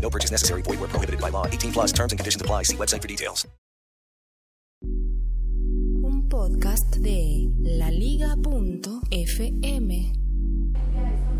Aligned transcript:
No 0.00 0.10
purchase 0.10 0.32
necessary. 0.32 0.62
Void 0.62 0.80
where 0.80 0.88
prohibited 0.88 1.20
by 1.20 1.30
law. 1.30 1.46
18 1.46 1.72
plus 1.72 1.92
terms 1.92 2.12
and 2.12 2.18
conditions 2.18 2.42
apply. 2.42 2.64
See 2.64 2.76
website 2.76 3.00
for 3.00 3.08
details. 3.08 3.46
Un 6.02 6.28
podcast 6.28 6.96
de 6.96 7.50
laliga.fm. 7.60 8.30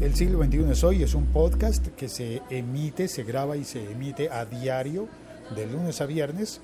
El 0.01 0.15
siglo 0.15 0.43
XXI 0.43 0.71
es 0.71 0.85
hoy 0.85 1.03
es 1.03 1.15
un 1.15 1.27
podcast 1.27 1.89
que 1.89 2.09
se 2.09 2.41
emite, 2.49 3.09
se 3.09 3.23
graba 3.23 3.57
y 3.59 3.65
se 3.65 3.91
emite 3.91 4.31
a 4.31 4.47
diario 4.47 5.09
de 5.55 5.67
lunes 5.67 6.01
a 6.01 6.07
viernes 6.07 6.61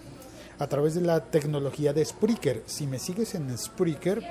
a 0.59 0.67
través 0.69 0.95
de 0.95 1.03
la 1.03 1.21
tecnología 1.21 1.93
de 1.93 2.05
Spreaker. 2.05 2.63
Si 2.67 2.87
me 2.87 2.99
sigues 2.99 3.35
en 3.35 3.57
Spreaker, 3.59 4.23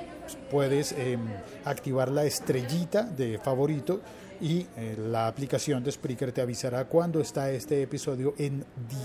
puedes 0.50 0.92
eh, 0.92 1.18
activar 1.64 2.10
la 2.10 2.24
estrellita 2.24 3.02
de 3.02 3.38
favorito 3.38 4.00
y 4.40 4.66
eh, 4.76 4.96
la 4.98 5.26
aplicación 5.26 5.82
de 5.82 5.92
Spreaker 5.92 6.32
te 6.32 6.40
avisará 6.40 6.84
cuando 6.84 7.20
está 7.20 7.50
este 7.50 7.82
episodio 7.82 8.34
en 8.38 8.64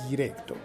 directo. 0.09 0.55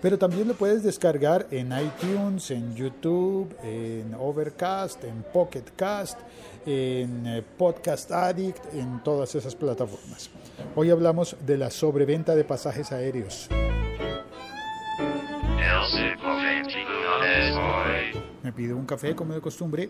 Pero 0.00 0.18
también 0.18 0.48
lo 0.48 0.54
puedes 0.54 0.82
descargar 0.82 1.46
en 1.50 1.72
iTunes, 1.72 2.50
en 2.50 2.74
YouTube, 2.74 3.54
en 3.62 4.14
Overcast, 4.14 5.04
en 5.04 5.22
Pocket 5.32 5.64
Cast, 5.76 6.18
en 6.64 7.26
eh, 7.26 7.42
Podcast 7.58 8.10
Addict, 8.12 8.74
en 8.74 9.02
todas 9.02 9.34
esas 9.34 9.54
plataformas. 9.54 10.30
Hoy 10.76 10.90
hablamos 10.90 11.36
de 11.44 11.58
la 11.58 11.70
sobreventa 11.70 12.34
de 12.34 12.44
pasajes 12.44 12.92
aéreos. 12.92 13.48
Pido 18.56 18.76
un 18.76 18.86
café 18.86 19.14
como 19.14 19.34
de 19.34 19.40
costumbre 19.40 19.88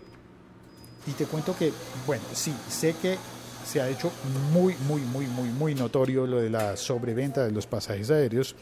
y 1.07 1.11
te 1.13 1.27
cuento 1.27 1.57
que, 1.57 1.73
bueno, 2.07 2.23
sí, 2.33 2.55
sé 2.69 2.95
que 3.01 3.17
se 3.65 3.81
ha 3.81 3.89
hecho 3.89 4.11
muy, 4.53 4.75
muy, 4.89 5.01
muy, 5.03 5.27
muy, 5.27 5.49
muy 5.49 5.75
notorio 5.75 6.27
lo 6.27 6.41
de 6.41 6.51
la 6.51 6.77
sobreventa 6.77 7.45
de 7.45 7.53
los 7.53 7.67
pasajes 7.67 8.11
aéreos 8.11 8.55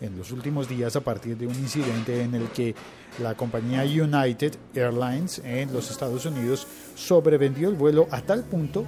en 0.00 0.16
los 0.16 0.32
últimos 0.32 0.68
días 0.68 0.96
a 0.96 1.00
partir 1.00 1.36
de 1.36 1.46
un 1.46 1.54
incidente 1.54 2.22
en 2.22 2.34
el 2.34 2.48
que 2.48 2.74
la 3.20 3.34
compañía 3.34 3.82
United 3.82 4.54
Airlines 4.74 5.40
en 5.44 5.72
los 5.72 5.90
Estados 5.90 6.26
Unidos 6.26 6.66
sobrevendió 6.94 7.68
el 7.68 7.76
vuelo 7.76 8.08
a 8.10 8.20
tal 8.20 8.42
punto 8.44 8.84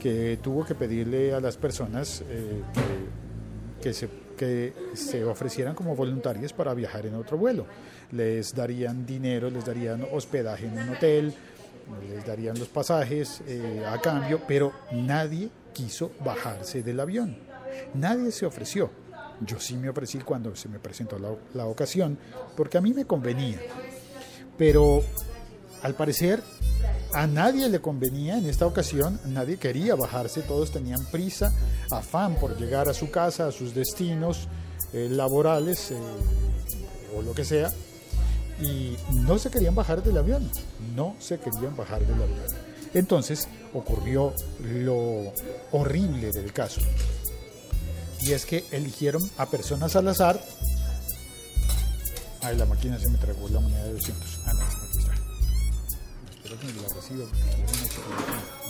que 0.00 0.38
tuvo 0.42 0.64
que 0.64 0.74
pedirle 0.74 1.32
a 1.32 1.40
las 1.40 1.56
personas 1.56 2.24
eh, 2.28 2.62
que 3.80 3.92
se 3.92 4.08
que 4.42 4.72
se 4.94 5.24
ofrecieran 5.24 5.72
como 5.72 5.94
voluntarias 5.94 6.52
para 6.52 6.74
viajar 6.74 7.06
en 7.06 7.14
otro 7.14 7.38
vuelo. 7.38 7.64
Les 8.10 8.52
darían 8.52 9.06
dinero, 9.06 9.48
les 9.48 9.64
darían 9.64 10.04
hospedaje 10.10 10.66
en 10.66 10.78
un 10.78 10.88
hotel, 10.88 11.32
les 12.08 12.26
darían 12.26 12.58
los 12.58 12.66
pasajes 12.66 13.40
eh, 13.46 13.84
a 13.86 14.00
cambio, 14.00 14.40
pero 14.48 14.72
nadie 14.90 15.48
quiso 15.72 16.10
bajarse 16.24 16.82
del 16.82 16.98
avión. 16.98 17.36
Nadie 17.94 18.32
se 18.32 18.44
ofreció. 18.44 18.90
Yo 19.42 19.60
sí 19.60 19.76
me 19.76 19.88
ofrecí 19.88 20.18
cuando 20.18 20.56
se 20.56 20.68
me 20.68 20.80
presentó 20.80 21.20
la, 21.20 21.30
la 21.54 21.66
ocasión, 21.66 22.18
porque 22.56 22.78
a 22.78 22.80
mí 22.80 22.92
me 22.92 23.04
convenía. 23.04 23.60
Pero 24.58 25.04
al 25.82 25.94
parecer 25.94 26.42
a 27.14 27.26
nadie 27.26 27.68
le 27.68 27.80
convenía 27.80 28.38
en 28.38 28.46
esta 28.46 28.66
ocasión, 28.66 29.20
nadie 29.26 29.58
quería 29.58 29.94
bajarse, 29.94 30.42
todos 30.42 30.70
tenían 30.70 31.04
prisa, 31.10 31.52
afán 31.90 32.36
por 32.36 32.56
llegar 32.58 32.88
a 32.88 32.94
su 32.94 33.10
casa, 33.10 33.48
a 33.48 33.52
sus 33.52 33.74
destinos 33.74 34.48
eh, 34.92 35.08
laborales 35.10 35.90
eh, 35.90 35.96
o 37.16 37.22
lo 37.22 37.34
que 37.34 37.44
sea, 37.44 37.70
y 38.60 38.96
no 39.12 39.38
se 39.38 39.50
querían 39.50 39.74
bajar 39.74 40.02
del 40.02 40.16
avión, 40.16 40.50
no 40.94 41.14
se 41.18 41.38
querían 41.38 41.76
bajar 41.76 42.00
del 42.00 42.22
avión. 42.22 42.46
Entonces 42.94 43.48
ocurrió 43.74 44.32
lo 44.60 45.32
horrible 45.72 46.30
del 46.32 46.52
caso, 46.52 46.80
y 48.20 48.32
es 48.32 48.46
que 48.46 48.64
eligieron 48.70 49.22
a 49.36 49.46
personas 49.46 49.96
al 49.96 50.08
azar. 50.08 50.42
Ay, 52.40 52.56
la 52.56 52.66
máquina 52.66 52.98
se 52.98 53.08
me 53.08 53.18
tragó 53.18 53.48
la 53.48 53.60
moneda 53.60 53.84
de 53.84 53.92
200. 53.92 54.40
Ah, 54.46 54.52
no, 54.54 54.64
que 56.58 56.66
la 56.66 56.94
reciba. 56.94 57.26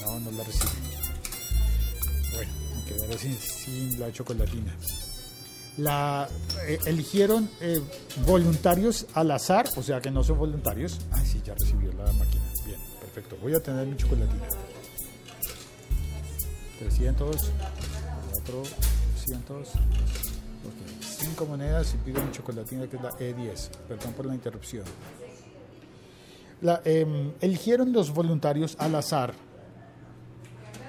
No, 0.02 0.20
no 0.20 0.30
la 0.30 0.44
recibe. 0.44 0.72
Bueno, 2.34 2.52
me 2.76 2.84
quedaré 2.84 3.18
sin, 3.18 3.36
sin 3.36 4.00
la 4.00 4.12
chocolatina 4.12 4.76
la 5.78 6.28
eh, 6.66 6.78
eligieron 6.86 7.48
eh, 7.60 7.80
voluntarios 8.26 9.06
al 9.14 9.30
azar, 9.30 9.68
o 9.76 9.82
sea 9.82 10.00
que 10.00 10.10
no 10.10 10.22
son 10.22 10.38
voluntarios. 10.38 10.98
Ay, 11.10 11.26
sí, 11.26 11.40
ya 11.44 11.54
recibió 11.54 11.92
la 11.92 12.12
máquina. 12.12 12.44
Bien, 12.66 12.78
perfecto. 13.00 13.36
Voy 13.40 13.54
a 13.54 13.62
tener 13.62 13.86
mi 13.86 13.96
chocolatina. 13.96 14.46
300, 16.78 17.36
400, 18.44 19.68
ok. 19.68 19.74
5 21.00 21.46
monedas 21.46 21.94
y 21.94 21.98
pido 21.98 22.22
mi 22.22 22.32
chocolatina 22.32 22.86
que 22.88 22.96
es 22.96 23.02
la 23.02 23.10
E10. 23.10 23.68
Perdón 23.88 24.12
por 24.14 24.26
la 24.26 24.34
interrupción. 24.34 24.84
La, 26.62 26.80
eh, 26.84 27.34
eligieron 27.40 27.92
los 27.92 28.12
voluntarios 28.12 28.76
al 28.78 28.94
azar. 28.94 29.34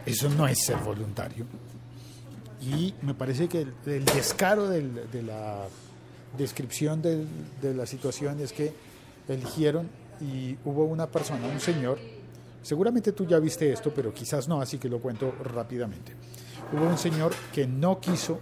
Eso 0.06 0.29
no 0.29 0.47
es 0.47 0.63
ser 0.63 0.78
voluntario 0.78 1.45
y 2.66 2.94
me 3.01 3.13
parece 3.13 3.47
que 3.47 3.67
el, 3.85 4.06
descaro 4.06 4.69
de 4.69 5.22
la 5.22 5.67
descripción 6.38 7.01
de 7.01 7.73
la 7.73 7.85
situación 7.85 8.39
es 8.39 8.53
que 8.53 8.73
eligieron 9.28 9.89
y 10.22 10.56
hubo 10.63 10.85
una 10.85 11.07
persona, 11.07 11.47
un 11.47 11.59
señor, 11.59 12.00
seguramente 12.62 13.12
tú 13.12 13.25
ya 13.25 13.39
viste 13.39 13.72
esto, 13.72 13.94
pero 13.94 14.13
quizás 14.13 14.47
no, 14.47 14.62
así 14.62 14.78
que 14.78 14.88
lo 14.88 15.00
cuento 15.00 15.33
rápidamente. 15.44 16.13
Hubo 16.72 16.88
un 16.88 16.97
señor 16.97 17.33
que 17.51 17.67
no 17.67 18.00
quiso 18.00 18.39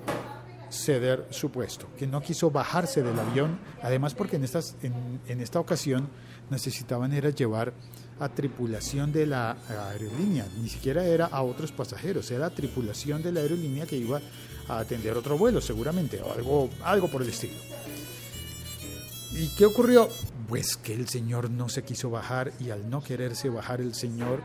ceder 0.72 1.28
su 1.30 1.52
puesto, 1.52 1.88
que 1.98 2.08
no 2.08 2.22
quiso 2.22 2.50
bajarse 2.50 3.04
del 3.04 3.20
avión, 3.20 3.60
además 3.84 4.14
porque 4.14 4.38
en, 4.38 4.44
estas, 4.44 4.76
en, 4.82 5.42
esta 5.42 5.60
ocasión 5.60 6.08
necesitaban 6.50 7.14
era 7.14 7.30
llevar 7.30 7.74
a 8.20 8.30
tripulación 8.30 9.12
de 9.12 9.26
la 9.26 9.58
aerolínea, 9.92 10.48
ni 10.62 10.70
siquiera 10.70 11.06
era 11.06 11.26
a 11.26 11.44
otros 11.44 11.72
pasajeros, 11.72 12.32
era 12.32 12.50
tripulación 12.50 13.22
de 13.22 13.32
la 13.32 13.42
aerolínea 13.42 13.86
que 13.86 13.98
iba 13.98 14.22
a 14.68 14.80
atender 14.80 15.18
otro 15.18 15.38
vuelo 15.38 15.60
seguramente, 15.60 16.22
o 16.22 16.32
algo, 16.32 16.70
algo 16.84 17.08
por 17.08 17.22
el 17.22 17.30
estilo. 17.30 17.56
¿Y 19.34 19.48
qué 19.56 19.66
ocurrió? 19.66 20.10
Pues 20.48 20.78
que 20.78 20.94
el 20.94 21.08
señor 21.08 21.50
no 21.50 21.70
se 21.70 21.84
quiso 21.84 22.10
bajar 22.10 22.52
y 22.60 22.70
al 22.70 22.90
no 22.90 23.02
quererse 23.02 23.50
bajar 23.50 23.82
el 23.82 23.94
señor 23.94 24.42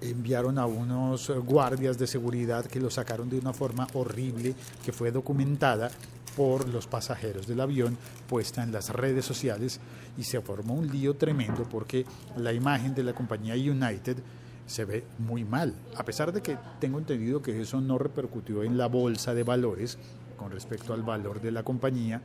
enviaron 0.00 0.58
a 0.58 0.66
unos 0.66 1.30
guardias 1.44 1.98
de 1.98 2.06
seguridad 2.06 2.66
que 2.66 2.80
lo 2.80 2.90
sacaron 2.90 3.28
de 3.28 3.38
una 3.38 3.52
forma 3.52 3.86
horrible 3.94 4.54
que 4.84 4.92
fue 4.92 5.10
documentada 5.10 5.90
por 6.36 6.68
los 6.68 6.86
pasajeros 6.86 7.46
del 7.46 7.60
avión 7.60 7.96
puesta 8.28 8.62
en 8.62 8.72
las 8.72 8.90
redes 8.90 9.24
sociales 9.24 9.80
y 10.18 10.24
se 10.24 10.40
formó 10.40 10.74
un 10.74 10.88
lío 10.88 11.14
tremendo 11.14 11.64
porque 11.70 12.04
la 12.36 12.52
imagen 12.52 12.94
de 12.94 13.04
la 13.04 13.14
compañía 13.14 13.54
United 13.54 14.18
se 14.66 14.84
ve 14.84 15.04
muy 15.18 15.44
mal, 15.44 15.74
a 15.96 16.04
pesar 16.04 16.32
de 16.32 16.40
que 16.40 16.56
tengo 16.80 16.98
entendido 16.98 17.42
que 17.42 17.60
eso 17.60 17.80
no 17.80 17.98
repercutió 17.98 18.62
en 18.64 18.78
la 18.78 18.86
bolsa 18.86 19.34
de 19.34 19.42
valores 19.42 19.98
con 20.36 20.50
respecto 20.50 20.94
al 20.94 21.02
valor 21.02 21.40
de 21.40 21.52
la 21.52 21.62
compañía. 21.62 22.22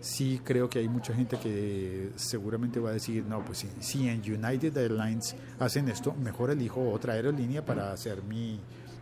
Sí 0.00 0.40
creo 0.44 0.70
que 0.70 0.78
hay 0.78 0.88
mucha 0.88 1.12
gente 1.12 1.38
que 1.38 2.12
seguramente 2.16 2.78
va 2.78 2.90
a 2.90 2.92
decir, 2.92 3.24
no, 3.24 3.44
pues 3.44 3.58
si, 3.58 3.68
si 3.80 4.08
en 4.08 4.20
United 4.20 4.76
Airlines 4.76 5.34
hacen 5.58 5.88
esto, 5.88 6.14
mejor 6.14 6.50
elijo 6.50 6.90
otra 6.90 7.14
aerolínea 7.14 7.64
para 7.64 7.92
hacer 7.92 8.22
mi, 8.22 8.60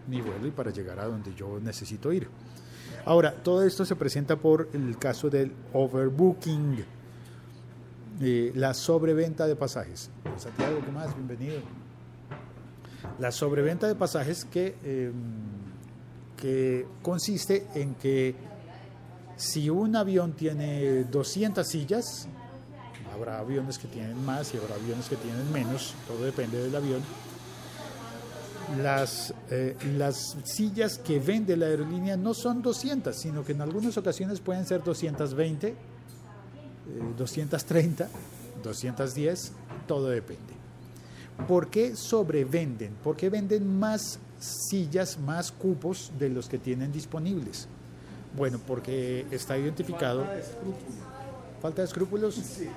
mi 0.08 0.20
vuelo 0.20 0.46
y 0.46 0.50
para 0.50 0.70
llegar 0.70 0.98
a 1.00 1.04
donde 1.04 1.34
yo 1.34 1.60
necesito 1.60 2.12
ir. 2.12 2.28
Ahora, 3.04 3.32
todo 3.32 3.62
esto 3.62 3.84
se 3.84 3.94
presenta 3.94 4.37
por 4.37 4.69
el 4.72 4.98
caso 4.98 5.31
del 5.31 5.52
overbooking, 5.72 6.84
eh, 8.20 8.52
la 8.54 8.75
sobreventa 8.75 9.46
de 9.46 9.54
pasajes. 9.54 10.10
Santiago, 10.37 10.81
¿qué 10.84 10.90
más? 10.90 11.14
Bienvenido. 11.14 11.60
La 13.19 13.31
sobreventa 13.31 13.87
de 13.87 13.94
pasajes 13.94 14.44
que, 14.44 14.75
eh, 14.82 15.12
que 16.37 16.87
consiste 17.02 17.66
en 17.75 17.94
que 17.94 18.34
si 19.37 19.69
un 19.69 19.97
avión 19.97 20.33
tiene 20.33 21.05
200 21.05 21.67
sillas, 21.67 22.27
habrá 23.12 23.38
aviones 23.38 23.79
que 23.79 23.88
tienen 23.88 24.25
más 24.25 24.53
y 24.55 24.56
habrá 24.56 24.75
aviones 24.77 25.09
que 25.09 25.17
tienen 25.17 25.50
menos, 25.53 25.94
todo 26.06 26.25
depende 26.25 26.62
del 26.62 26.75
avión. 26.75 27.03
Las, 28.83 29.33
eh, 29.50 29.77
las 29.97 30.37
sillas 30.44 30.99
que 30.99 31.21
vende 31.21 31.56
la 31.56 31.67
aerolínea 31.67 32.17
no 32.17 32.35
son 32.35 32.62
200, 32.62 33.15
sino 33.15 33.44
que 33.44 33.53
en 33.53 33.61
algunas 33.61 33.97
ocasiones 33.97 34.41
pueden 34.41 34.67
ser 34.67 34.83
220, 34.83 35.69
eh, 35.69 35.75
230, 37.17 38.09
210, 38.65 39.53
todo 39.87 40.09
depende. 40.09 40.55
¿Por 41.47 41.69
qué 41.69 41.94
sobrevenden? 41.94 42.94
¿Por 43.05 43.17
qué 43.17 43.29
venden 43.31 43.79
más 43.79 44.19
sillas, 44.41 45.19
más 45.19 45.53
cupos 45.53 46.11
de 46.19 46.31
los 46.31 46.49
que 46.49 46.59
tienen 46.59 46.91
disponibles? 46.91 47.69
Bueno, 48.37 48.61
porque 48.67 49.27
está 49.31 49.56
identificado. 49.56 50.27
Falta 51.61 51.83
de 51.83 51.88
escrúpulos. 51.88 52.35
Sí. 52.35 52.69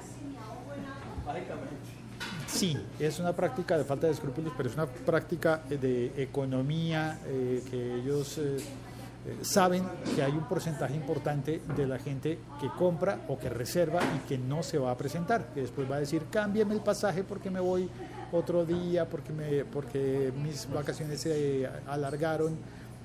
Sí, 2.47 2.77
es 2.99 3.19
una 3.19 3.33
práctica 3.33 3.77
de 3.77 3.83
falta 3.83 4.07
de 4.07 4.13
escrúpulos, 4.13 4.53
pero 4.57 4.69
es 4.69 4.75
una 4.75 4.87
práctica 4.87 5.61
de 5.69 6.11
economía 6.17 7.19
eh, 7.27 7.63
que 7.69 7.95
ellos 7.95 8.39
eh, 8.39 8.57
eh, 8.57 9.37
saben 9.43 9.83
que 10.15 10.23
hay 10.23 10.31
un 10.31 10.47
porcentaje 10.47 10.95
importante 10.95 11.61
de 11.75 11.85
la 11.85 11.99
gente 11.99 12.39
que 12.59 12.69
compra 12.69 13.19
o 13.27 13.37
que 13.37 13.49
reserva 13.49 14.01
y 14.15 14.27
que 14.27 14.37
no 14.39 14.63
se 14.63 14.79
va 14.79 14.91
a 14.91 14.97
presentar, 14.97 15.53
que 15.53 15.61
después 15.61 15.89
va 15.89 15.97
a 15.97 15.99
decir, 15.99 16.23
cámbiame 16.31 16.73
el 16.73 16.81
pasaje 16.81 17.23
porque 17.23 17.51
me 17.51 17.59
voy 17.59 17.87
otro 18.31 18.65
día, 18.65 19.07
porque, 19.07 19.31
me, 19.31 19.65
porque 19.65 20.33
mis 20.41 20.67
vacaciones 20.71 21.21
se 21.21 21.69
alargaron, 21.87 22.57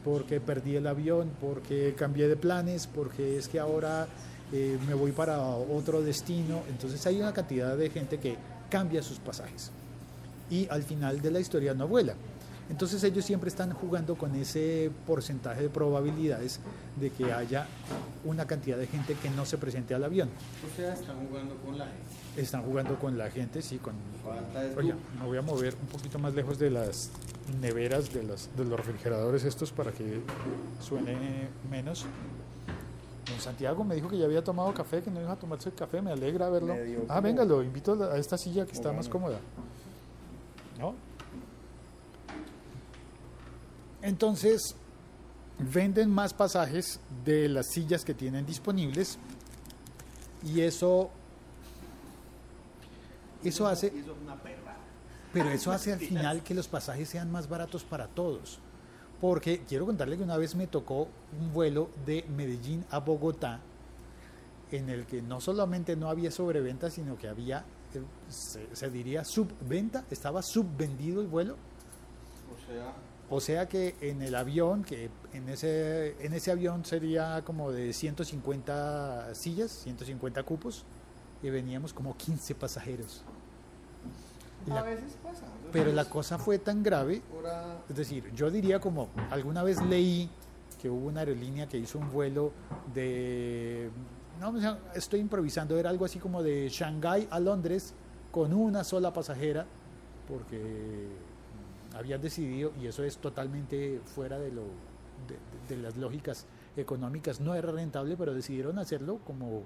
porque 0.04 0.40
perdí 0.40 0.76
el 0.76 0.86
avión, 0.86 1.30
porque 1.40 1.94
cambié 1.96 2.28
de 2.28 2.36
planes, 2.36 2.86
porque 2.86 3.38
es 3.38 3.48
que 3.48 3.58
ahora 3.58 4.06
eh, 4.52 4.78
me 4.86 4.94
voy 4.94 5.12
para 5.12 5.40
otro 5.40 6.02
destino. 6.02 6.62
Entonces 6.68 7.04
hay 7.06 7.20
una 7.20 7.32
cantidad 7.32 7.76
de 7.76 7.90
gente 7.90 8.18
que 8.18 8.36
cambia 8.68 9.02
sus 9.02 9.18
pasajes 9.18 9.70
y 10.50 10.68
al 10.70 10.82
final 10.82 11.20
de 11.20 11.30
la 11.30 11.40
historia 11.40 11.74
no 11.74 11.88
vuela. 11.88 12.14
Entonces 12.70 13.04
ellos 13.04 13.24
siempre 13.24 13.48
están 13.48 13.72
jugando 13.72 14.16
con 14.16 14.34
ese 14.34 14.90
porcentaje 15.06 15.62
de 15.62 15.68
probabilidades 15.68 16.60
de 16.98 17.10
que 17.10 17.32
haya 17.32 17.66
una 18.24 18.46
cantidad 18.46 18.78
de 18.78 18.86
gente 18.86 19.14
que 19.14 19.28
no 19.30 19.44
se 19.44 19.58
presente 19.58 19.94
al 19.94 20.04
avión. 20.04 20.30
O 20.72 20.76
sea, 20.76 20.94
están 20.94 21.26
jugando 21.28 21.56
con 21.56 21.78
la 21.78 21.84
gente. 21.84 22.40
Están 22.40 22.62
jugando 22.62 22.98
con 22.98 23.18
la 23.18 23.30
gente, 23.30 23.62
sí, 23.62 23.78
con... 23.78 23.94
Oye, 24.76 24.94
me 25.20 25.26
voy 25.26 25.38
a 25.38 25.42
mover 25.42 25.74
un 25.80 25.86
poquito 25.88 26.18
más 26.18 26.34
lejos 26.34 26.58
de 26.58 26.70
las 26.70 27.10
neveras, 27.60 28.12
de, 28.12 28.22
las, 28.22 28.48
de 28.56 28.64
los 28.64 28.76
refrigeradores 28.78 29.44
estos 29.44 29.70
para 29.70 29.92
que 29.92 30.20
suene 30.80 31.48
menos. 31.70 32.06
Don 33.28 33.40
Santiago 33.40 33.84
me 33.84 33.94
dijo 33.94 34.08
que 34.08 34.18
ya 34.18 34.24
había 34.24 34.42
tomado 34.42 34.72
café, 34.74 35.02
que 35.02 35.10
no 35.10 35.20
iba 35.20 35.32
a 35.32 35.36
tomarse 35.36 35.68
el 35.68 35.74
café, 35.74 36.02
me 36.02 36.10
alegra 36.10 36.48
verlo. 36.50 36.74
Ah, 37.08 37.20
venga, 37.20 37.44
lo 37.44 37.62
invito 37.62 38.02
a 38.10 38.18
esta 38.18 38.36
silla 38.36 38.66
que 38.66 38.72
está 38.72 38.92
más 38.92 39.08
cómoda. 39.08 39.38
¿No? 40.78 40.94
Entonces, 44.04 44.76
venden 45.58 46.10
más 46.10 46.34
pasajes 46.34 47.00
de 47.24 47.48
las 47.48 47.68
sillas 47.68 48.04
que 48.04 48.12
tienen 48.12 48.44
disponibles 48.44 49.16
y 50.44 50.60
eso 50.60 51.10
eso 53.42 53.66
hace 53.66 53.90
pero 55.32 55.48
eso 55.48 55.72
hace 55.72 55.94
al 55.94 56.00
final 56.00 56.42
que 56.42 56.52
los 56.52 56.68
pasajes 56.68 57.08
sean 57.08 57.32
más 57.32 57.48
baratos 57.48 57.82
para 57.82 58.06
todos. 58.08 58.58
Porque 59.22 59.62
quiero 59.66 59.86
contarle 59.86 60.18
que 60.18 60.22
una 60.22 60.36
vez 60.36 60.54
me 60.54 60.66
tocó 60.66 61.08
un 61.40 61.54
vuelo 61.54 61.88
de 62.04 62.26
Medellín 62.28 62.84
a 62.90 62.98
Bogotá 62.98 63.60
en 64.70 64.90
el 64.90 65.06
que 65.06 65.22
no 65.22 65.40
solamente 65.40 65.96
no 65.96 66.10
había 66.10 66.30
sobreventa, 66.30 66.90
sino 66.90 67.16
que 67.16 67.28
había, 67.28 67.64
eh, 67.94 68.02
se, 68.28 68.68
se 68.76 68.90
diría 68.90 69.24
subventa, 69.24 70.04
estaba 70.10 70.42
subvendido 70.42 71.22
el 71.22 71.26
vuelo. 71.26 71.54
O 71.54 72.66
sea, 72.66 72.92
O 73.30 73.40
sea 73.40 73.68
que 73.68 73.96
en 74.00 74.22
el 74.22 74.34
avión, 74.34 74.84
que 74.84 75.10
en 75.32 75.48
ese, 75.48 76.14
en 76.24 76.34
ese 76.34 76.50
avión 76.50 76.84
sería 76.84 77.42
como 77.44 77.72
de 77.72 77.92
150 77.92 79.34
sillas, 79.34 79.70
150 79.70 80.42
cupos, 80.42 80.84
y 81.42 81.50
veníamos 81.50 81.92
como 81.92 82.16
15 82.16 82.54
pasajeros. 82.54 83.22
A 84.70 84.82
veces 84.82 85.16
pasa. 85.22 85.44
pero 85.72 85.92
la 85.92 86.06
cosa 86.06 86.38
fue 86.38 86.58
tan 86.58 86.82
grave 86.82 87.20
es 87.88 87.96
decir, 87.96 88.32
yo 88.34 88.50
diría 88.50 88.80
como 88.80 89.10
alguna 89.30 89.62
vez 89.62 89.82
leí 89.82 90.30
que 90.80 90.88
hubo 90.88 91.08
una 91.08 91.20
aerolínea 91.20 91.68
que 91.68 91.76
hizo 91.76 91.98
un 91.98 92.10
vuelo 92.10 92.52
de, 92.94 93.90
no, 94.40 94.54
estoy 94.94 95.20
improvisando, 95.20 95.78
era 95.78 95.90
algo 95.90 96.04
así 96.04 96.18
como 96.18 96.42
de 96.42 96.68
Shanghái 96.70 97.28
a 97.30 97.40
Londres 97.40 97.94
con 98.30 98.52
una 98.54 98.84
sola 98.84 99.12
pasajera, 99.12 99.66
porque 100.26 101.08
habían 101.94 102.20
decidido, 102.20 102.72
y 102.80 102.86
eso 102.86 103.04
es 103.04 103.18
totalmente 103.18 104.00
fuera 104.04 104.38
de, 104.38 104.50
lo, 104.52 104.62
de, 105.28 105.74
de 105.74 105.82
las 105.82 105.96
lógicas 105.96 106.46
económicas, 106.76 107.40
no 107.40 107.54
era 107.54 107.70
rentable, 107.70 108.16
pero 108.16 108.34
decidieron 108.34 108.78
hacerlo 108.78 109.20
como 109.24 109.64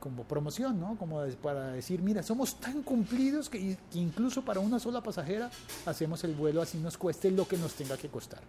como 0.00 0.24
promoción, 0.24 0.78
¿no? 0.78 0.96
Como 0.96 1.24
para 1.42 1.68
decir, 1.68 2.00
mira, 2.00 2.22
somos 2.22 2.60
tan 2.60 2.82
cumplidos 2.82 3.48
que, 3.48 3.76
que 3.90 3.98
incluso 3.98 4.44
para 4.44 4.60
una 4.60 4.78
sola 4.78 5.02
pasajera 5.02 5.50
hacemos 5.86 6.22
el 6.24 6.34
vuelo 6.34 6.62
así 6.62 6.78
nos 6.78 6.96
cueste 6.96 7.30
lo 7.30 7.46
que 7.46 7.56
nos 7.56 7.74
tenga 7.74 7.96
que 7.96 8.08
costar. 8.08 8.42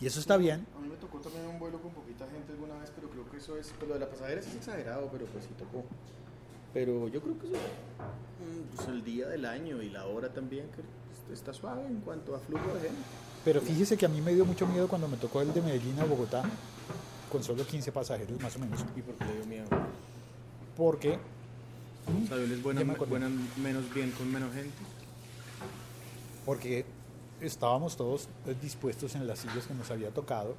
Y 0.00 0.06
eso 0.06 0.18
está 0.18 0.36
bien, 0.36 0.66
a 0.76 0.80
mí 0.80 0.88
me 0.88 0.96
tocó 0.96 1.18
también 1.18 1.46
un 1.46 1.58
vuelo 1.58 1.80
con 1.80 1.92
poquita 1.92 2.26
gente 2.26 2.52
alguna 2.52 2.78
vez, 2.78 2.90
pero 2.94 3.10
creo 3.10 3.30
que 3.30 3.36
eso 3.36 3.56
es, 3.56 3.72
lo 3.86 3.94
de 3.94 4.00
la 4.00 4.08
pasajera 4.08 4.40
es 4.40 4.54
exagerado, 4.54 5.08
pero 5.12 5.26
pues 5.26 5.44
sí 5.44 5.50
tocó. 5.58 5.84
Pero 6.72 7.08
yo 7.08 7.20
creo 7.20 7.38
que 7.38 7.46
eso 7.48 7.56
mm, 7.56 8.76
pues 8.76 8.88
el 8.88 9.04
día 9.04 9.28
del 9.28 9.44
año 9.44 9.82
y 9.82 9.90
la 9.90 10.06
hora 10.06 10.32
también, 10.32 10.68
que 10.70 10.82
está 11.32 11.52
suave 11.52 11.86
en 11.86 12.00
cuanto 12.00 12.34
a 12.34 12.38
flujo 12.40 12.66
de 12.74 12.80
gente. 12.80 13.00
pero 13.44 13.60
fíjese 13.60 13.96
que 13.96 14.06
a 14.06 14.08
mí 14.08 14.20
me 14.20 14.34
dio 14.34 14.44
mucho 14.44 14.66
miedo 14.66 14.88
cuando 14.88 15.08
me 15.08 15.16
tocó 15.16 15.40
el 15.42 15.52
de 15.54 15.62
Medellín 15.62 15.98
a 16.00 16.04
Bogotá 16.04 16.42
con 17.30 17.42
solo 17.44 17.64
15 17.66 17.92
pasajeros 17.92 18.40
más 18.40 18.54
o 18.56 18.58
menos, 18.58 18.84
¿Y 18.96 19.02
por 19.02 19.14
qué 19.14 19.24
le 19.24 19.34
dio 19.36 19.46
miedo? 19.46 19.66
porque 20.76 21.18
Los 22.20 22.32
aviones 22.32 22.56
Ya 22.58 22.62
vuelan, 22.62 22.86
me 22.86 22.94
vuelan 22.94 23.48
menos 23.62 23.94
bien 23.94 24.10
con 24.12 24.30
menos 24.32 24.52
gente. 24.54 24.74
porque 26.44 26.84
estábamos 27.40 27.96
todos 27.96 28.28
eh, 28.46 28.54
dispuestos 28.60 29.14
en 29.14 29.26
las 29.26 29.38
sillas 29.40 29.66
que 29.66 29.74
nos 29.74 29.90
había 29.90 30.10
tocado 30.10 30.54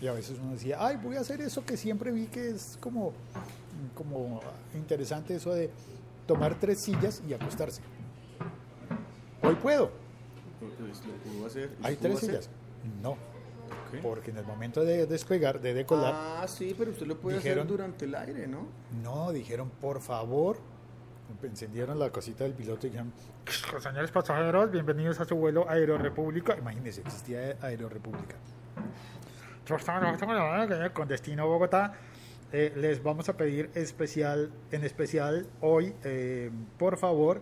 y 0.00 0.06
a 0.08 0.12
veces 0.12 0.38
uno 0.42 0.52
decía, 0.52 0.76
ay, 0.80 0.96
voy 1.02 1.16
a 1.16 1.20
hacer 1.20 1.40
eso 1.40 1.64
que 1.64 1.76
siempre 1.76 2.10
vi 2.12 2.26
que 2.26 2.50
es 2.50 2.76
como, 2.80 3.12
como 3.94 4.40
interesante 4.74 5.34
eso 5.36 5.52
de 5.54 5.70
tomar 6.26 6.58
tres 6.60 6.80
sillas 6.80 7.22
y 7.28 7.32
acostarse. 7.32 7.80
Hoy 9.46 9.54
puedo. 9.56 9.90
Lo 10.60 10.68
pudo 11.32 11.46
hacer. 11.46 11.70
lo 11.80 11.86
¿Hay 11.86 11.94
pudo 11.96 12.08
tres 12.08 12.16
hacer. 12.16 12.28
sillas? 12.30 12.50
No, 13.02 13.16
porque 14.02 14.30
en 14.30 14.38
el 14.38 14.44
momento 14.44 14.84
de 14.84 15.06
despegar, 15.06 15.60
de 15.60 15.74
decolar, 15.74 16.12
Ah, 16.14 16.44
sí, 16.48 16.74
pero 16.76 16.90
usted 16.92 17.06
lo 17.06 17.16
puede 17.18 17.38
Dijeron- 17.38 17.58
hacer 17.60 17.68
durante 17.68 18.04
el 18.04 18.14
aire, 18.14 18.46
¿no? 18.46 18.66
no, 19.02 19.32
dijeron, 19.32 19.70
por 19.80 20.00
favor, 20.00 20.58
encendieron 21.42 21.98
la 21.98 22.10
cosita 22.10 22.44
del 22.44 22.54
piloto 22.54 22.86
y 22.86 22.90
dijeron, 22.90 23.12
señores 23.80 24.10
pasajeros, 24.12 24.70
bienvenidos 24.70 25.20
a 25.20 25.24
su 25.24 25.36
vuelo 25.36 25.68
Aerorepública. 25.68 26.56
Imagínense, 26.56 27.00
existía 27.02 27.56
Aerorepública. 27.60 28.36
Con 30.94 31.08
destino 31.08 31.42
a 31.42 31.46
Bogotá, 31.46 31.94
eh, 32.52 32.72
les 32.76 33.02
vamos 33.02 33.28
a 33.28 33.36
pedir 33.36 33.70
especial, 33.74 34.50
en 34.70 34.84
especial 34.84 35.46
hoy, 35.60 35.92
eh, 36.04 36.50
por 36.78 36.96
favor, 36.96 37.40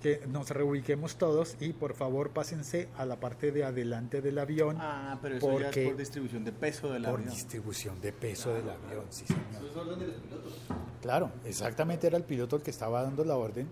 que 0.00 0.26
nos 0.28 0.48
reubiquemos 0.50 1.16
todos 1.16 1.56
y 1.60 1.72
por 1.72 1.94
favor 1.94 2.30
pásense 2.30 2.88
a 2.96 3.04
la 3.04 3.20
parte 3.20 3.52
de 3.52 3.64
adelante 3.64 4.22
del 4.22 4.38
avión 4.38 4.76
Ah, 4.80 5.18
pero 5.20 5.36
eso 5.36 5.46
ya 5.58 5.64
Porque- 5.66 5.82
es 5.84 5.88
por 5.90 5.96
distribución 5.98 6.44
de 6.44 6.52
peso 6.52 6.90
del 6.92 7.02
por 7.04 7.14
avión. 7.20 7.30
distribución 7.30 8.00
de 8.00 8.12
peso 8.12 8.54
del 8.54 8.68
avión, 8.70 9.04
sí 9.10 9.26
señor. 9.26 9.42
Claro, 11.02 11.30
exactamente 11.44 12.06
era 12.06 12.16
el 12.16 12.24
piloto 12.24 12.56
el 12.56 12.62
que 12.62 12.70
estaba 12.70 13.02
dando 13.02 13.24
la 13.24 13.36
orden, 13.36 13.68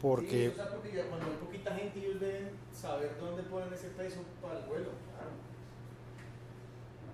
porque 0.00 0.46
Sí, 0.48 0.52
o 0.52 0.54
sea, 0.56 0.70
porque 0.70 0.92
ya 0.96 1.06
cuando 1.08 1.26
hay 1.26 1.36
poquita 1.36 1.74
gente 1.74 1.98
ellos 2.00 2.20
deben 2.20 2.50
saber 2.72 3.16
dónde 3.20 3.42
ponen 3.44 3.72
ese 3.72 3.88
peso 3.88 4.20
para 4.42 4.58
el 4.58 4.66
vuelo, 4.66 4.90
claro. 5.14 5.30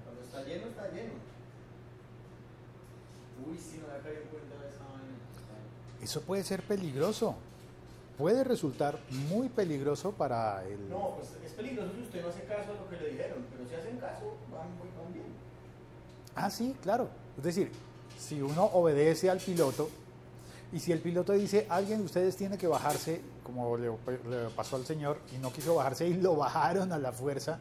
Cuando 0.05 0.23
está 0.23 0.43
lleno, 0.45 0.67
está 0.69 0.89
lleno. 0.91 1.13
Uy, 3.47 3.57
sí, 3.59 3.79
no 3.81 3.87
me 3.89 3.93
había 3.95 4.03
caído 4.05 4.23
en 4.23 4.29
cuenta 4.29 4.63
de 4.63 4.69
esa 4.71 4.85
vaina. 4.85 6.03
eso 6.03 6.21
puede 6.23 6.43
ser 6.45 6.63
peligroso. 6.63 7.37
Puede 8.19 8.43
resultar 8.43 8.99
muy 9.31 9.49
peligroso 9.49 10.11
para 10.13 10.65
el... 10.67 10.89
No, 10.91 11.15
pues 11.17 11.29
es 11.47 11.53
peligroso 11.53 11.93
si 11.95 12.03
usted 12.03 12.23
no 12.23 12.29
hace 12.29 12.43
caso 12.43 12.73
a 12.73 12.75
lo 12.75 12.89
que 12.91 12.97
le 12.97 13.11
dijeron, 13.13 13.45
pero 13.53 13.69
si 13.69 13.75
hacen 13.77 13.97
caso, 13.99 14.35
van, 14.53 14.67
muy- 14.77 14.89
van 15.03 15.13
bien. 15.13 15.27
Ah, 16.35 16.51
sí, 16.51 16.75
claro. 16.83 17.09
Es 17.37 17.45
decir, 17.45 17.71
si 18.19 18.43
uno 18.43 18.65
obedece 18.65 19.31
al 19.31 19.39
piloto 19.39 19.89
y 20.73 20.81
si 20.81 20.91
el 20.91 20.99
piloto 21.01 21.33
dice, 21.33 21.67
alguien 21.71 22.01
de 22.01 22.07
ustedes 22.07 22.37
tiene 22.37 22.59
que 22.59 22.67
bajarse, 22.67 23.21
como 23.45 23.77
le, 23.77 23.89
le 24.29 24.49
pasó 24.57 24.75
al 24.77 24.85
señor, 24.85 25.19
y 25.33 25.39
no 25.39 25.53
quiso 25.53 25.77
bajarse 25.77 26.09
y 26.09 26.15
lo 26.15 26.35
bajaron 26.35 26.93
a 26.93 26.99
la 26.99 27.13
fuerza, 27.13 27.61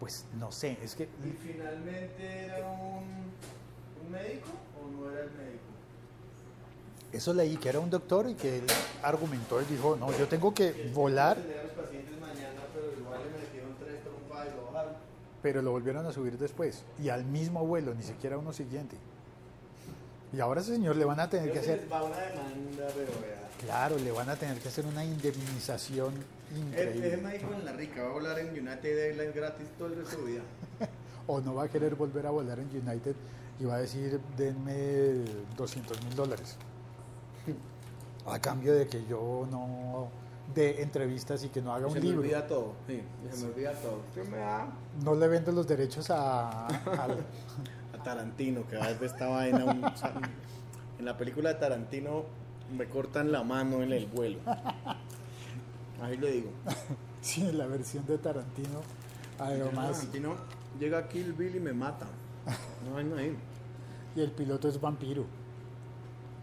pues 0.00 0.24
no 0.38 0.50
sé, 0.50 0.78
es 0.82 0.94
que 0.94 1.04
¿Y 1.04 1.30
finalmente 1.46 2.23
eso 7.16 7.32
leí 7.34 7.56
que 7.56 7.68
era 7.68 7.80
un 7.80 7.90
doctor 7.90 8.28
y 8.28 8.34
que 8.34 8.58
él 8.58 8.64
argumentó 9.02 9.60
y 9.60 9.64
dijo, 9.66 9.96
no, 9.96 10.16
yo 10.16 10.26
tengo 10.28 10.52
que 10.54 10.90
volar, 10.94 11.36
pero 15.42 15.60
lo 15.60 15.72
volvieron 15.72 16.06
a 16.06 16.12
subir 16.12 16.38
después. 16.38 16.82
Y 17.02 17.10
al 17.10 17.24
mismo 17.24 17.66
vuelo, 17.66 17.94
ni 17.94 18.02
siquiera 18.02 18.38
uno 18.38 18.52
siguiente. 18.52 18.96
Y 20.32 20.40
ahora 20.40 20.62
ese 20.62 20.72
señor 20.72 20.96
le 20.96 21.04
van 21.04 21.20
a 21.20 21.28
tener 21.28 21.52
que 21.52 21.60
Creo 21.60 21.62
que 21.64 21.70
hacer, 21.70 21.82
les 21.82 21.92
va 21.92 22.02
una 22.02 22.16
demanda, 22.18 22.86
pero 22.94 23.12
vea. 23.20 23.48
claro, 23.60 23.98
le 23.98 24.10
van 24.10 24.28
a 24.30 24.36
tener 24.36 24.58
que 24.58 24.68
hacer 24.68 24.84
una 24.86 25.04
indemnización 25.04 26.14
Ese 26.50 26.60
increíble. 26.60 27.16
médico 27.18 27.52
en 27.54 27.64
la 27.64 27.72
rica 27.72 28.02
va 28.02 28.08
a 28.08 28.12
volar 28.14 28.38
en 28.40 28.48
United 28.48 28.98
Airlines 28.98 29.34
gratis 29.34 29.66
todo 29.78 29.88
el 29.88 29.96
resto 29.96 30.16
de 30.16 30.22
su 30.22 30.24
vida. 30.26 30.42
O 31.26 31.40
no 31.40 31.54
va 31.54 31.64
a 31.64 31.68
querer 31.68 31.94
volver 31.94 32.26
a 32.26 32.30
volar 32.30 32.58
en 32.58 32.68
United 32.68 33.14
y 33.58 33.64
va 33.64 33.76
a 33.76 33.78
decir, 33.78 34.20
denme 34.36 35.24
200 35.56 36.04
mil 36.04 36.14
dólares. 36.14 36.56
A 38.26 38.38
cambio 38.40 38.74
de 38.74 38.86
que 38.86 39.04
yo 39.06 39.46
no 39.50 40.08
dé 40.54 40.82
entrevistas 40.82 41.42
y 41.44 41.48
que 41.48 41.60
no 41.60 41.74
haga 41.74 41.86
un 41.86 41.92
se 41.92 41.98
me 42.00 42.04
libro. 42.06 42.20
olvida 42.20 42.46
todo. 42.46 42.72
Sí, 42.86 43.02
se 43.30 43.44
me 43.44 43.52
olvida 43.52 43.72
todo. 43.74 44.00
¿Qué 44.14 44.24
me 44.24 44.38
da? 44.38 44.66
No 45.02 45.14
le 45.14 45.28
vendo 45.28 45.52
los 45.52 45.66
derechos 45.66 46.06
a, 46.10 46.68
Tarantino, 48.02 48.66
que 48.68 48.76
a 48.76 48.80
veces 48.88 49.12
esta 49.12 49.28
vaina. 49.28 49.64
un- 49.64 49.82
en 50.98 51.04
la 51.04 51.16
película 51.16 51.50
de 51.54 51.58
Tarantino 51.60 52.24
me 52.76 52.86
cortan 52.86 53.32
la 53.32 53.42
mano 53.42 53.82
en 53.82 53.92
el 53.92 54.06
vuelo. 54.06 54.38
Ahí 56.02 56.16
le 56.16 56.30
digo. 56.30 56.50
sí, 57.20 57.46
en 57.48 57.58
la 57.58 57.66
versión 57.66 58.04
de 58.06 58.18
Tarantino. 58.18 58.80
Además, 59.38 59.96
Tarantino 59.98 60.34
llega 60.78 60.98
a 60.98 61.08
Kill 61.08 61.32
Bill 61.32 61.56
y 61.56 61.60
me 61.60 61.72
mata. 61.72 62.06
No 62.88 62.96
hay 62.98 63.10
ahí. 63.26 63.36
y 64.16 64.20
el 64.20 64.30
piloto 64.32 64.68
es 64.68 64.80
vampiro. 64.80 65.24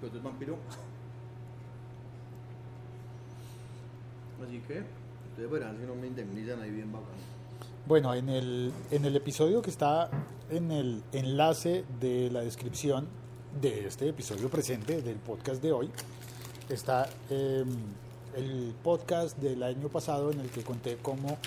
Pero 0.02 0.18
es 0.18 0.24
vampiro. 0.24 0.58
Así 4.46 4.60
que, 4.68 4.84
ustedes 5.30 5.52
verán 5.52 5.78
si 5.80 5.86
no 5.86 5.96
me 5.96 6.08
indemnizan 6.08 6.62
ahí 6.62 6.72
bien 6.72 6.92
bacán. 6.92 7.10
Bueno, 7.88 8.14
en 8.14 8.30
el, 8.30 8.72
en 8.92 9.06
el 9.06 9.16
episodio 9.16 9.62
que 9.62 9.70
está 9.70 10.10
en 10.50 10.72
el 10.72 11.04
enlace 11.12 11.86
de 12.00 12.30
la 12.32 12.42
descripción 12.42 13.08
de 13.60 13.88
este 13.88 14.10
episodio 14.10 14.50
presente 14.50 15.02
del 15.02 15.18
podcast 15.18 15.62
de 15.62 15.72
hoy, 15.72 15.90
está 16.70 17.10
eh, 17.30 17.66
el 18.36 18.74
podcast 18.84 19.38
del 19.38 19.64
año 19.64 19.90
pasado 19.90 20.32
en 20.32 20.40
el 20.40 20.50
que 20.50 20.64
conté 20.64 20.98
cómo 21.02 21.38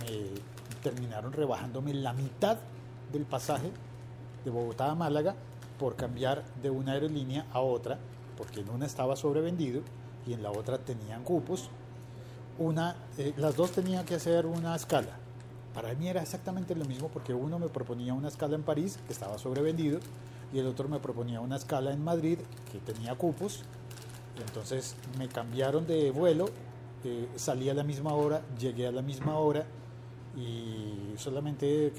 me 0.00 0.78
terminaron 0.82 1.32
rebajándome 1.32 1.94
la 1.94 2.12
mitad 2.12 2.58
del 3.12 3.24
pasaje 3.24 3.70
de 4.44 4.50
Bogotá 4.50 4.90
a 4.90 4.94
Málaga 4.94 5.34
por 5.78 5.96
cambiar 5.96 6.44
de 6.62 6.70
una 6.70 6.92
aerolínea 6.92 7.46
a 7.52 7.60
otra, 7.60 7.98
porque 8.36 8.60
en 8.60 8.70
una 8.70 8.86
estaba 8.86 9.16
sobrevendido 9.16 9.82
y 10.26 10.32
en 10.32 10.42
la 10.42 10.50
otra 10.50 10.78
tenían 10.78 11.24
cupos. 11.24 11.70
Una, 12.58 12.96
eh, 13.18 13.32
las 13.36 13.56
dos 13.56 13.70
tenían 13.70 14.04
que 14.04 14.16
hacer 14.16 14.46
una 14.46 14.74
escala. 14.74 15.16
Para 15.74 15.94
mí 15.94 16.08
era 16.08 16.22
exactamente 16.22 16.74
lo 16.74 16.84
mismo 16.84 17.08
porque 17.08 17.32
uno 17.32 17.58
me 17.58 17.68
proponía 17.68 18.14
una 18.14 18.28
escala 18.28 18.56
en 18.56 18.62
París, 18.62 18.98
que 19.06 19.12
estaba 19.12 19.38
sobrevendido, 19.38 20.00
y 20.52 20.58
el 20.58 20.66
otro 20.66 20.88
me 20.88 20.98
proponía 20.98 21.40
una 21.40 21.56
escala 21.56 21.92
en 21.92 22.02
Madrid, 22.02 22.38
que 22.72 22.78
tenía 22.78 23.14
cupos. 23.14 23.62
Entonces 24.44 24.96
me 25.18 25.28
cambiaron 25.28 25.86
de 25.86 26.10
vuelo, 26.10 26.46
eh, 27.04 27.28
salí 27.36 27.70
a 27.70 27.74
la 27.74 27.84
misma 27.84 28.12
hora, 28.14 28.42
llegué 28.58 28.86
a 28.86 28.92
la 28.92 29.02
misma 29.02 29.38
hora 29.38 29.64
y 30.36 31.14
solamente 31.16 31.92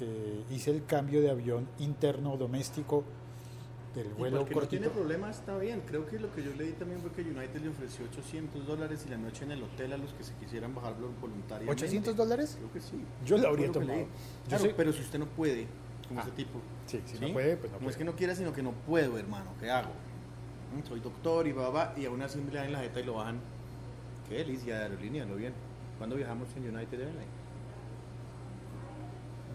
hice 0.49 0.71
el 0.71 0.85
cambio 0.85 1.21
de 1.21 1.29
avión 1.29 1.67
interno 1.79 2.37
doméstico 2.37 3.03
del 3.95 4.09
vuelo 4.13 4.45
no 4.49 4.61
tiene 4.67 4.87
problema, 4.89 5.29
está 5.31 5.57
bien. 5.57 5.81
Creo 5.87 6.05
que 6.07 6.19
lo 6.19 6.31
que 6.31 6.43
yo 6.43 6.51
leí 6.57 6.73
también 6.73 7.01
fue 7.01 7.11
que 7.11 7.21
United 7.21 7.59
le 7.61 7.69
ofreció 7.69 8.05
800 8.05 8.67
dólares 8.67 9.03
y 9.07 9.09
la 9.09 9.17
noche 9.17 9.45
en 9.45 9.51
el 9.51 9.63
hotel 9.63 9.93
a 9.93 9.97
los 9.97 10.13
que 10.13 10.23
se 10.23 10.33
quisieran 10.35 10.75
bajar 10.75 10.93
voluntariamente. 11.19 11.85
¿800 11.87 12.13
dólares? 12.15 12.55
Creo 12.57 12.71
que 12.71 12.81
sí. 12.81 13.03
Yo 13.25 13.37
lo 13.37 13.47
habría 13.49 13.71
tomado. 13.71 14.05
Claro, 14.47 14.63
soy- 14.63 14.73
pero 14.77 14.93
si 14.93 15.01
usted 15.01 15.17
no 15.19 15.25
puede, 15.25 15.65
como 16.07 16.19
Ah. 16.19 16.23
ese 16.23 16.31
tipo. 16.33 16.59
Sí, 16.85 17.01
si 17.05 17.19
no 17.19 17.33
puede, 17.33 17.57
pues 17.57 17.71
no 17.71 17.77
No 17.77 17.79
puede. 17.79 17.91
es 17.91 17.97
que 17.97 18.03
no 18.03 18.15
quiera, 18.15 18.35
sino 18.35 18.53
que 18.53 18.61
no 18.63 18.71
puedo, 18.73 19.17
hermano. 19.17 19.51
¿Qué 19.59 19.69
hago? 19.71 19.89
Mm, 19.89 20.87
Soy 20.87 20.99
doctor 20.99 21.47
y 21.47 21.51
va, 21.51 21.69
va, 21.71 21.93
y 21.97 22.05
aún 22.05 22.21
así 22.21 22.39
me 22.39 22.51
le 22.51 22.59
dan 22.59 22.71
la 22.71 22.79
jeta 22.79 22.99
y 22.99 23.03
lo 23.03 23.15
bajan. 23.15 23.39
Qué 24.27 24.35
delicia 24.35 24.77
de 24.77 24.83
aerolínea, 24.83 25.25
lo 25.25 25.35
bien. 25.35 25.53
¿Cuándo 25.97 26.15
viajamos 26.15 26.47
en 26.55 26.63
United 26.75 26.99
Airlines? 27.01 27.27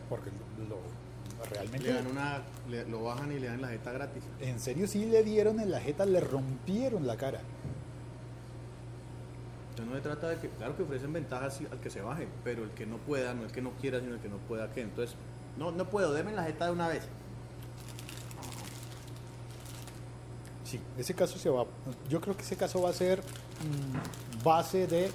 Porque 0.09 0.31
lo- 0.69 1.04
realmente... 1.45 1.87
Le 1.87 1.93
dan 1.95 2.07
una, 2.07 2.43
le- 2.69 2.85
lo 2.87 3.03
bajan 3.05 3.33
y 3.33 3.39
le 3.39 3.47
dan 3.49 3.61
la 3.63 3.69
jeta 3.69 3.93
gratis. 3.93 4.23
En 4.41 4.59
serio, 4.61 4.87
sí 4.87 5.05
le 5.07 5.23
dieron 5.23 5.61
en 5.61 5.71
la 5.71 5.81
jeta, 5.81 6.05
le 6.07 6.21
rompieron 6.21 7.07
la 7.07 7.17
cara. 7.17 7.41
Entonces 9.71 9.87
no 9.91 9.97
se 9.97 10.03
trata 10.03 10.29
de 10.29 10.37
que, 10.39 10.49
claro 10.51 10.77
que 10.77 10.83
ofrecen 10.85 11.13
ventajas 11.13 11.61
al 11.71 11.81
que 11.81 11.91
se 11.91 12.01
baje, 12.01 12.29
pero 12.45 12.63
el 12.65 12.71
que 12.71 12.87
no 12.87 12.97
pueda, 12.99 13.35
no 13.35 13.43
el 13.45 13.51
que 13.51 13.61
no 13.63 13.71
quiera, 13.81 13.99
sino 14.01 14.15
el 14.15 14.21
que 14.21 14.29
no 14.29 14.37
pueda 14.37 14.73
que. 14.73 14.83
Entonces, 14.83 15.17
no, 15.59 15.73
no 15.73 15.89
puedo, 15.91 16.13
deme 16.13 16.33
la 16.33 16.45
jeta 16.45 16.67
de 16.67 16.73
una 16.73 16.89
vez. 16.89 17.03
Sí, 20.65 20.81
ese 20.97 21.15
caso 21.15 21.39
se 21.39 21.51
va. 21.51 21.67
Yo 22.09 22.21
creo 22.21 22.37
que 22.37 22.43
ese 22.43 22.57
caso 22.57 22.81
va 22.83 22.91
a 22.91 22.93
ser 22.93 23.21
mm, 23.21 24.45
base 24.45 24.87
de 24.87 25.11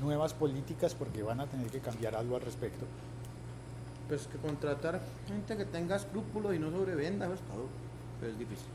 nuevas 0.00 0.32
políticas 0.34 0.94
porque 0.94 1.22
van 1.22 1.40
a 1.40 1.46
tener 1.46 1.68
que 1.68 1.80
cambiar 1.80 2.14
algo 2.14 2.36
al 2.36 2.42
respecto. 2.42 2.86
Pues 4.08 4.26
que 4.28 4.38
contratar 4.38 5.00
gente 5.26 5.56
que 5.56 5.64
tenga 5.64 5.96
escrúpulos 5.96 6.54
y 6.54 6.58
no 6.58 6.70
sobrevenda, 6.70 7.26
eso 7.26 7.34
es 7.34 7.40
todo. 7.40 7.66
Pero 8.20 8.32
es 8.32 8.38
difícil. 8.38 8.66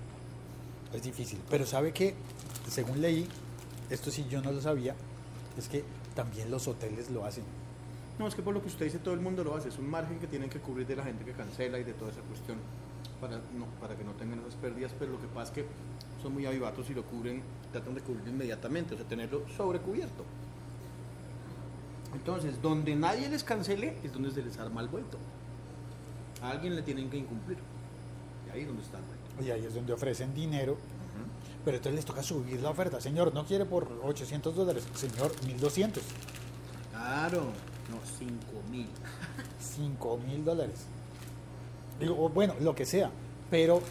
Es 0.94 1.04
difícil. 1.04 1.40
Pero 1.50 1.66
sabe 1.66 1.94
que, 1.94 2.16
según 2.70 3.02
leí, 3.02 3.28
esto 3.90 4.12
sí 4.12 4.26
yo 4.30 4.42
no 4.42 4.52
lo 4.52 4.62
sabía, 4.62 4.96
es 5.58 5.70
que 5.70 5.84
también 6.16 6.52
los 6.52 6.68
hoteles 6.68 7.10
lo 7.10 7.26
hacen. 7.26 7.44
No, 8.20 8.28
es 8.28 8.36
que 8.36 8.42
por 8.42 8.54
lo 8.54 8.62
que 8.62 8.68
usted 8.68 8.86
dice, 8.86 9.00
todo 9.00 9.14
el 9.14 9.22
mundo 9.22 9.44
lo 9.44 9.56
hace. 9.56 9.70
Es 9.70 9.78
un 9.78 9.90
margen 9.90 10.20
que 10.20 10.28
tienen 10.28 10.50
que 10.50 10.60
cubrir 10.60 10.86
de 10.86 10.96
la 10.96 11.04
gente 11.04 11.24
que 11.24 11.32
cancela 11.32 11.80
y 11.80 11.84
de 11.84 11.94
toda 11.94 12.12
esa 12.12 12.22
cuestión 12.22 12.58
para, 13.20 13.38
no, 13.58 13.66
para 13.80 13.96
que 13.96 14.04
no 14.04 14.12
tengan 14.12 14.40
esas 14.42 14.56
pérdidas. 14.56 14.92
Pero 15.00 15.14
lo 15.14 15.22
que 15.22 15.28
pasa 15.28 15.44
es 15.44 15.52
que 15.52 15.66
son 16.22 16.34
muy 16.34 16.46
avivatos 16.46 16.90
y 16.90 16.94
lo 16.94 17.04
cubren, 17.04 17.42
tratan 17.72 17.96
de 17.96 18.02
cubrirlo 18.02 18.30
inmediatamente, 18.30 18.94
o 18.94 18.98
sea, 18.98 19.08
tenerlo 19.08 19.44
sobrecubierto. 19.56 20.24
Entonces, 22.14 22.62
donde 22.62 22.96
nadie 22.96 23.30
les 23.30 23.44
cancele 23.44 23.98
es 24.04 24.14
donde 24.14 24.32
se 24.32 24.42
les 24.42 24.58
arma 24.58 24.82
el 24.82 24.88
vuelto. 24.88 25.18
A 26.42 26.52
alguien 26.52 26.76
le 26.76 26.82
tienen 26.82 27.10
que 27.10 27.18
incumplir. 27.18 27.58
Y 28.48 28.50
ahí 28.52 28.62
es 28.62 28.68
donde 28.68 28.84
está 28.84 28.98
el 28.98 29.04
vuelto. 29.06 29.44
Y 29.44 29.52
ahí 29.52 29.66
es 29.66 29.74
donde 29.74 29.94
ofrecen 29.94 30.34
dinero. 30.34 30.78
Pero 31.64 31.78
entonces 31.78 31.96
les 31.96 32.06
toca 32.06 32.24
subir 32.24 32.60
la 32.62 32.72
oferta. 32.72 33.00
Señor, 33.00 33.34
no 33.34 33.46
quiere 33.46 33.66
por 33.66 33.88
800 34.04 34.56
dólares. 34.56 34.88
Señor, 34.96 35.32
1200. 35.46 36.04
Claro, 36.92 37.42
no, 37.90 38.00
5 38.18 38.34
mil. 38.72 38.88
5 39.60 40.18
mil 40.18 40.44
dólares. 40.44 40.86
Digo, 42.00 42.30
bueno, 42.30 42.56
lo 42.60 42.74
que 42.74 42.86
sea. 42.86 43.12
Pero 43.52 43.82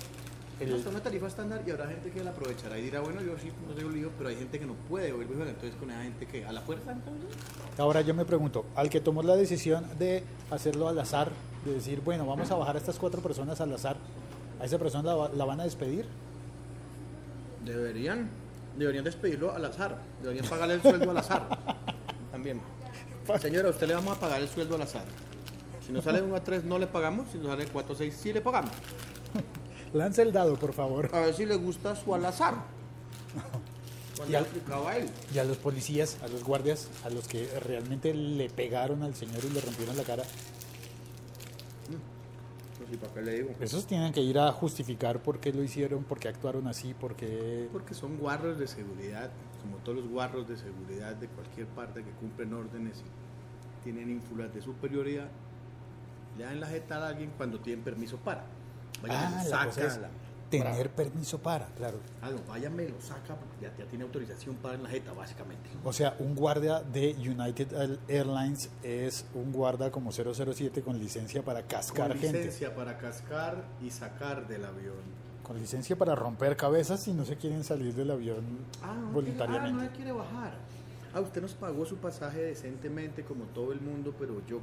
el, 0.60 0.74
Hasta 0.74 0.90
una 0.90 1.00
tarifa 1.02 1.26
estándar 1.26 1.62
y 1.66 1.70
habrá 1.70 1.86
gente 1.86 2.10
que 2.10 2.22
la 2.22 2.30
aprovechará 2.30 2.78
y 2.78 2.82
dirá, 2.82 3.00
bueno, 3.00 3.20
yo 3.22 3.38
sí, 3.38 3.50
no 3.66 3.74
tengo 3.74 3.90
lío, 3.90 4.10
pero 4.18 4.28
hay 4.28 4.36
gente 4.36 4.58
que 4.58 4.66
no 4.66 4.74
puede 4.74 5.10
oír 5.12 5.28
mejor, 5.28 5.48
entonces 5.48 5.74
con 5.78 5.90
esa 5.90 6.02
gente 6.02 6.26
que 6.26 6.44
a 6.44 6.52
la 6.52 6.60
fuerza 6.60 6.92
entonces. 6.92 7.28
ahora 7.78 8.02
yo 8.02 8.12
me 8.14 8.24
pregunto, 8.24 8.66
al 8.76 8.90
que 8.90 9.00
tomó 9.00 9.22
la 9.22 9.36
decisión 9.36 9.84
de 9.98 10.22
hacerlo 10.50 10.88
al 10.88 10.98
azar, 10.98 11.30
de 11.64 11.74
decir, 11.74 12.00
bueno, 12.02 12.26
vamos 12.26 12.50
a 12.50 12.54
bajar 12.56 12.76
a 12.76 12.78
estas 12.78 12.98
cuatro 12.98 13.20
personas 13.22 13.60
al 13.60 13.72
azar, 13.72 13.96
¿a 14.60 14.64
esa 14.66 14.78
persona 14.78 15.02
la, 15.04 15.14
va- 15.14 15.30
la 15.30 15.44
van 15.46 15.60
a 15.60 15.64
despedir? 15.64 16.06
Deberían, 17.64 18.28
deberían 18.78 19.04
despedirlo 19.04 19.52
al 19.54 19.64
azar, 19.64 19.98
deberían 20.22 20.46
pagarle 20.46 20.74
el 20.74 20.82
sueldo 20.82 21.10
al 21.10 21.18
azar. 21.18 21.46
También. 22.32 22.60
Señora, 23.40 23.68
a 23.68 23.70
usted 23.70 23.86
le 23.86 23.94
vamos 23.94 24.16
a 24.16 24.20
pagar 24.20 24.40
el 24.40 24.48
sueldo 24.48 24.74
al 24.76 24.82
azar. 24.82 25.04
Si 25.86 25.92
nos 25.92 26.04
sale 26.04 26.22
1 26.22 26.34
a 26.36 26.40
3 26.42 26.64
no 26.64 26.78
le 26.78 26.86
pagamos, 26.86 27.28
si 27.30 27.38
nos 27.38 27.48
sale 27.48 27.66
4 27.66 27.94
a 27.94 27.98
6 27.98 28.14
sí 28.16 28.32
le 28.32 28.40
pagamos. 28.40 28.70
Lance 29.92 30.22
el 30.22 30.32
dado, 30.32 30.56
por 30.56 30.72
favor. 30.72 31.10
A 31.14 31.20
ver 31.20 31.34
si 31.34 31.44
le 31.46 31.56
gusta 31.56 31.96
su 31.96 32.14
al 32.14 32.24
azar. 32.24 32.54
Cuando 34.16 34.32
Y 34.32 34.36
al- 34.36 34.42
le 34.44 34.48
explicaba 34.48 34.90
a 34.90 34.96
él. 34.98 35.08
Y 35.34 35.38
a 35.38 35.44
los 35.44 35.56
policías, 35.56 36.18
a 36.22 36.28
los 36.28 36.44
guardias, 36.44 36.88
a 37.04 37.10
los 37.10 37.26
que 37.26 37.48
realmente 37.60 38.12
le 38.14 38.48
pegaron 38.50 39.02
al 39.02 39.14
señor 39.14 39.44
y 39.44 39.50
le 39.50 39.60
rompieron 39.60 39.96
la 39.96 40.02
cara, 40.04 40.22
Pues 42.78 42.90
sí, 42.90 42.96
¿para 42.96 43.12
qué 43.14 43.22
le 43.22 43.34
digo? 43.34 43.50
esos 43.60 43.86
tienen 43.86 44.12
que 44.12 44.20
ir 44.20 44.38
a 44.38 44.52
justificar 44.52 45.20
por 45.22 45.38
qué 45.40 45.52
lo 45.52 45.62
hicieron, 45.62 46.04
por 46.04 46.18
qué 46.18 46.28
actuaron 46.28 46.66
así, 46.66 46.94
por 46.94 47.14
qué... 47.16 47.68
Porque 47.72 47.94
son 47.94 48.16
guarros 48.18 48.58
de 48.58 48.66
seguridad, 48.66 49.30
como 49.62 49.76
todos 49.78 49.98
los 49.98 50.08
guarros 50.08 50.48
de 50.48 50.56
seguridad 50.56 51.14
de 51.16 51.28
cualquier 51.28 51.66
parte 51.68 52.02
que 52.04 52.10
cumplen 52.12 52.52
órdenes 52.54 52.98
y 52.98 53.84
tienen 53.84 54.10
ínfulas 54.10 54.52
de 54.54 54.60
superioridad. 54.62 55.28
le 56.38 56.44
dan 56.44 56.60
la 56.60 56.66
jeta 56.68 56.96
a 57.04 57.08
alguien 57.08 57.30
cuando 57.36 57.58
tienen 57.60 57.82
permiso 57.84 58.16
para. 58.18 58.44
Vaya, 59.02 59.28
Ah, 59.28 59.44
la 59.44 59.44
saca. 59.72 59.86
es 59.86 59.98
tener 60.50 60.90
permiso 60.90 61.38
para, 61.38 61.66
claro. 61.76 61.98
Ah, 62.20 62.30
no, 62.30 62.38
vaya, 62.48 62.68
me 62.68 62.88
lo 62.88 63.00
saca 63.00 63.36
ya, 63.60 63.72
ya 63.78 63.84
tiene 63.86 64.04
autorización 64.04 64.56
para 64.56 64.74
en 64.74 64.82
la 64.82 64.88
jeta, 64.88 65.12
básicamente. 65.12 65.70
O 65.84 65.92
sea, 65.92 66.16
un 66.18 66.34
guardia 66.34 66.80
de 66.80 67.12
United 67.14 67.98
Airlines 68.08 68.68
es 68.82 69.24
un 69.34 69.52
guarda 69.52 69.90
como 69.92 70.10
007 70.10 70.82
con 70.82 70.98
licencia 70.98 71.42
para 71.44 71.62
cascar 71.62 72.08
Con 72.10 72.18
gente. 72.18 72.38
licencia 72.38 72.74
para 72.74 72.98
cascar 72.98 73.62
y 73.80 73.90
sacar 73.90 74.48
del 74.48 74.64
avión. 74.64 75.20
Con 75.44 75.58
licencia 75.58 75.96
para 75.96 76.14
romper 76.16 76.56
cabezas 76.56 77.02
si 77.04 77.12
no 77.12 77.24
se 77.24 77.36
quieren 77.36 77.62
salir 77.64 77.94
del 77.94 78.10
avión 78.10 78.44
Ah, 78.82 78.94
no 79.00 79.10
voluntariamente. 79.12 79.70
Quiere, 79.70 79.86
ah, 79.86 79.90
no 79.90 79.96
quiere 79.96 80.12
bajar. 80.12 80.52
Ah, 81.12 81.20
usted 81.20 81.42
nos 81.42 81.54
pagó 81.54 81.84
su 81.84 81.96
pasaje 81.96 82.40
decentemente 82.40 83.24
como 83.24 83.44
todo 83.46 83.72
el 83.72 83.80
mundo, 83.80 84.14
pero 84.18 84.40
yo 84.46 84.60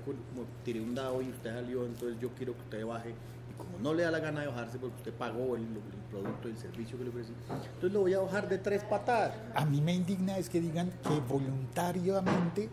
tiré 0.64 0.80
un 0.80 0.96
dado 0.96 1.22
y 1.22 1.30
usted 1.30 1.54
salió, 1.54 1.86
entonces 1.86 2.18
yo 2.22 2.30
quiero 2.38 2.54
que 2.54 2.62
usted 2.62 2.86
baje. 2.86 3.10
Y 3.10 3.54
como 3.58 3.78
no 3.80 3.94
le 3.94 4.04
da 4.04 4.12
la 4.12 4.20
gana 4.20 4.42
de 4.42 4.48
bajarse 4.48 4.78
porque 4.78 4.96
usted 4.96 5.14
pagó 5.14 5.58
el, 5.58 5.64
el 5.64 5.82
producto, 6.10 6.48
el 6.48 6.58
servicio 6.58 6.98
que 6.98 7.04
le 7.04 7.10
ofrecí, 7.10 7.34
entonces 7.50 7.92
lo 7.92 8.00
voy 8.02 8.14
a 8.14 8.20
bajar 8.20 8.48
de 8.48 8.58
tres 8.60 8.84
patadas. 8.84 9.36
A 9.56 9.66
mí 9.66 9.82
me 9.82 9.94
indigna 9.94 10.38
es 10.38 10.48
que 10.48 10.62
digan 10.62 10.90
que 11.04 11.20
voluntariamente 11.28 12.70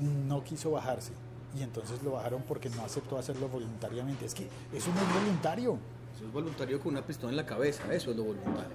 no 0.00 0.42
quiso 0.42 0.70
bajarse. 0.70 1.12
Y 1.58 1.62
entonces 1.62 2.02
lo 2.02 2.12
bajaron 2.12 2.42
porque 2.42 2.68
no 2.70 2.82
aceptó 2.82 3.18
hacerlo 3.18 3.48
voluntariamente. 3.48 4.26
Es 4.26 4.34
que 4.34 4.48
eso 4.72 4.90
no 4.94 5.00
es 5.00 5.22
voluntario. 5.22 5.78
Eso 6.14 6.24
es 6.24 6.32
voluntario 6.32 6.80
con 6.80 6.92
una 6.92 7.04
pistola 7.04 7.30
en 7.30 7.36
la 7.36 7.46
cabeza, 7.46 7.82
eso 7.92 8.10
es 8.10 8.16
lo 8.16 8.24
voluntario. 8.24 8.74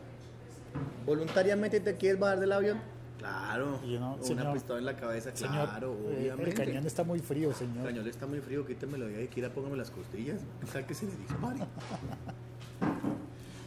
¿Voluntariamente 1.06 1.80
te 1.80 1.98
quieres 1.98 2.20
bajar 2.20 2.40
del 2.40 2.52
avión? 2.52 2.80
Claro. 3.22 3.80
Señor- 4.22 4.42
una 4.42 4.54
pistola 4.54 4.80
en 4.80 4.86
la 4.86 4.96
cabeza, 4.96 5.30
Señor, 5.36 5.70
claro, 5.70 5.94
eh, 5.94 6.32
obviamente. 6.34 6.50
el 6.50 6.56
cañón 6.68 6.88
está 6.88 7.04
muy 7.04 7.20
frío, 7.20 7.50
El 7.50 7.56
señor. 7.56 7.86
cañón 7.86 8.08
está 8.08 8.26
muy 8.26 8.40
frío, 8.40 8.66
quítemelo 8.66 9.06
de 9.06 9.18
ahí, 9.18 9.28
quiera 9.28 9.54
póngame 9.54 9.78
las 9.78 9.92
costillas, 9.92 10.42
tal 10.74 10.86
que 10.88 10.96
se 10.96 11.06
le 11.06 11.16
dispare. 11.16 11.60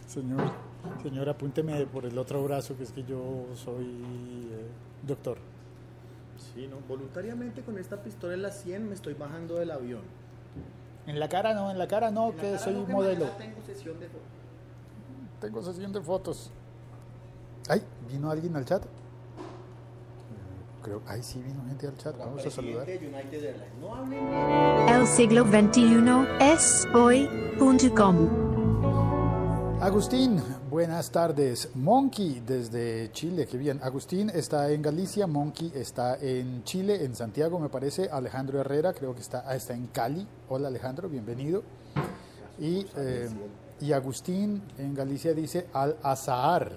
Señor, 0.08 0.50
señor, 1.02 1.28
apúnteme 1.28 1.86
por 1.86 2.04
el 2.04 2.16
otro 2.18 2.42
brazo, 2.44 2.76
que 2.76 2.84
es 2.84 2.92
que 2.92 3.02
yo 3.04 3.46
soy 3.54 3.84
eh, 3.86 4.66
doctor. 5.06 5.38
Sí, 6.54 6.66
no, 6.68 6.76
voluntariamente 6.88 7.62
con 7.62 7.78
esta 7.78 8.02
pistola 8.02 8.34
en 8.34 8.42
la 8.42 8.50
100 8.50 8.88
me 8.88 8.94
estoy 8.94 9.14
bajando 9.14 9.56
del 9.56 9.70
avión. 9.70 10.02
En 11.06 11.18
la 11.18 11.28
cara 11.28 11.54
no, 11.54 11.70
en 11.70 11.78
la 11.78 11.88
cara 11.88 12.10
no, 12.10 12.28
la 12.30 12.34
que 12.36 12.42
cara 12.42 12.58
soy 12.58 12.74
no, 12.74 12.86
que 12.86 12.92
modelo. 12.92 13.26
Tengo 13.38 13.62
sesión 13.64 13.98
de 13.98 14.06
fotos. 14.06 14.28
Tengo 15.40 15.62
sesión 15.62 15.92
de 15.92 16.00
fotos. 16.00 16.50
Ay, 17.68 17.82
¿vino 18.08 18.30
alguien 18.30 18.54
al 18.56 18.64
chat? 18.64 18.84
Creo, 20.84 21.00
ay, 21.06 21.22
sí, 21.22 21.40
vino 21.40 21.64
gente 21.66 21.86
al 21.86 21.96
chat. 21.96 22.14
Vamos 22.18 22.44
a 22.44 22.50
saludar. 22.50 22.86
El 22.86 23.00
siglo 25.06 25.44
XXI 25.44 26.26
es 26.40 26.86
hoy.com. 26.92 28.28
Agustín, 29.80 30.42
buenas 30.68 31.10
tardes. 31.10 31.70
Monkey 31.74 32.42
desde 32.46 33.10
Chile, 33.12 33.48
qué 33.50 33.56
bien. 33.56 33.80
Agustín 33.82 34.28
está 34.28 34.70
en 34.70 34.82
Galicia, 34.82 35.26
Monkey 35.26 35.72
está 35.74 36.18
en 36.20 36.62
Chile, 36.64 37.02
en 37.02 37.14
Santiago 37.14 37.58
me 37.58 37.70
parece. 37.70 38.10
Alejandro 38.10 38.60
Herrera 38.60 38.92
creo 38.92 39.14
que 39.14 39.22
está, 39.22 39.42
ah, 39.46 39.56
está 39.56 39.72
en 39.72 39.86
Cali. 39.86 40.26
Hola 40.50 40.68
Alejandro, 40.68 41.08
bienvenido. 41.08 41.62
Y, 42.58 42.86
eh, 42.96 43.30
y 43.80 43.92
Agustín 43.92 44.60
en 44.76 44.94
Galicia 44.94 45.32
dice 45.32 45.66
al 45.72 45.96
azahar. 46.02 46.72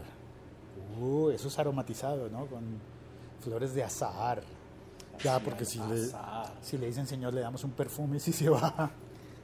Uh, 1.02 1.32
eso 1.32 1.50
es 1.50 1.60
aromatizado, 1.60 2.30
¿no? 2.30 2.46
Con 2.46 2.97
flores 3.42 3.74
de 3.74 3.84
azahar. 3.84 4.42
Ya, 5.24 5.40
porque 5.40 5.66
si 5.66 5.80
le, 5.80 5.98
si 6.62 6.78
le 6.78 6.88
dicen 6.88 7.08
señor, 7.08 7.34
le 7.34 7.42
damos 7.42 7.64
un 7.64 7.72
perfume 7.72 8.20
si 8.20 8.32
se 8.32 8.50
va. 8.50 8.92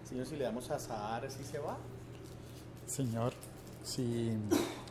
Señor, 0.08 0.26
si 0.28 0.36
le 0.36 0.44
damos 0.44 0.70
a 0.70 0.78
Sahar, 0.78 1.30
¿sí 1.32 1.44
se 1.44 1.58
va? 1.58 1.78
Señor, 2.86 3.34
si 3.84 4.38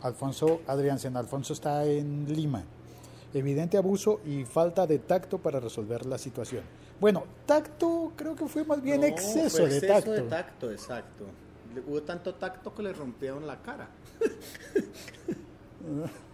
Alfonso, 0.02 0.62
Adrián 0.66 0.98
Sen 0.98 1.16
Alfonso 1.16 1.52
está 1.52 1.84
en 1.84 2.26
Lima. 2.34 2.64
Evidente 3.32 3.76
abuso 3.76 4.20
y 4.26 4.44
falta 4.44 4.84
de 4.86 4.98
tacto 4.98 5.38
para 5.38 5.60
resolver 5.60 6.04
la 6.06 6.18
situación. 6.18 6.64
Bueno, 7.00 7.22
tacto 7.46 8.12
creo 8.16 8.34
que 8.34 8.46
fue 8.46 8.64
más 8.64 8.82
bien 8.82 9.02
No, 9.02 9.06
exceso, 9.06 9.58
fue 9.58 9.68
de, 9.68 9.76
exceso 9.76 9.94
tacto. 9.94 10.10
de 10.12 10.22
tacto, 10.22 10.70
exacto. 10.72 11.24
Hubo 11.86 12.02
tanto 12.02 12.34
tacto 12.34 12.74
que 12.74 12.82
le 12.82 12.92
rompieron 12.92 13.46
la 13.46 13.62
cara. 13.62 13.88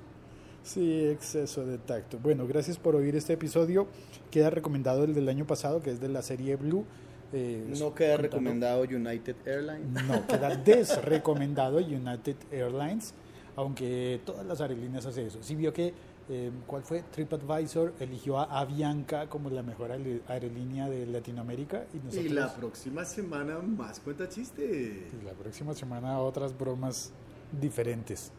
Sí, 0.69 1.07
exceso 1.07 1.65
de 1.65 1.79
tacto. 1.79 2.19
Bueno, 2.19 2.47
gracias 2.47 2.77
por 2.79 2.95
oír 2.95 3.17
este 3.17 3.33
episodio. 3.33 3.87
Queda 4.31 4.51
recomendado 4.51 5.05
el 5.05 5.15
del 5.15 5.27
año 5.31 5.47
pasado, 5.47 5.81
que 5.83 5.91
es 5.91 5.99
de 6.01 6.09
la 6.09 6.21
serie 6.21 6.57
Blue. 6.57 6.85
Eh, 7.33 7.65
No 7.79 7.95
queda 7.95 8.17
contando- 8.17 8.23
recomendado 8.23 8.83
United 8.83 9.37
Airlines. 9.47 9.87
No, 10.07 10.27
queda 10.27 10.55
desrecomendado 10.65 11.79
United 11.79 12.37
Airlines, 12.53 13.15
aunque 13.57 14.21
todas 14.27 14.45
las 14.45 14.61
aerolíneas 14.61 15.07
hacen 15.07 15.27
eso. 15.29 15.39
Sí 15.43 15.55
vio 15.55 15.73
que, 15.73 15.95
eh, 16.29 16.51
¿cuál 16.67 16.83
fue? 16.83 17.03
TripAdvisor 17.13 17.95
eligió 18.01 18.39
a 18.39 18.61
Avianca 18.61 19.27
como 19.31 19.49
la 19.49 19.63
mejor 19.63 19.91
aer- 19.91 20.21
aerolínea 20.29 20.87
de 20.91 21.07
Latinoamérica 21.07 21.87
y 21.95 21.97
nosotros... 21.97 22.25
Y 22.27 22.29
la 22.29 22.55
próxima 22.55 23.07
semana 23.07 23.59
más 23.61 24.01
cuenta 24.01 24.29
chiste. 24.29 25.09
y 25.19 25.25
la 25.25 25.33
próxima 25.33 25.73
semana 25.73 26.19
otras 26.21 26.57
bromas 26.57 27.11
diferentes. 27.59 28.33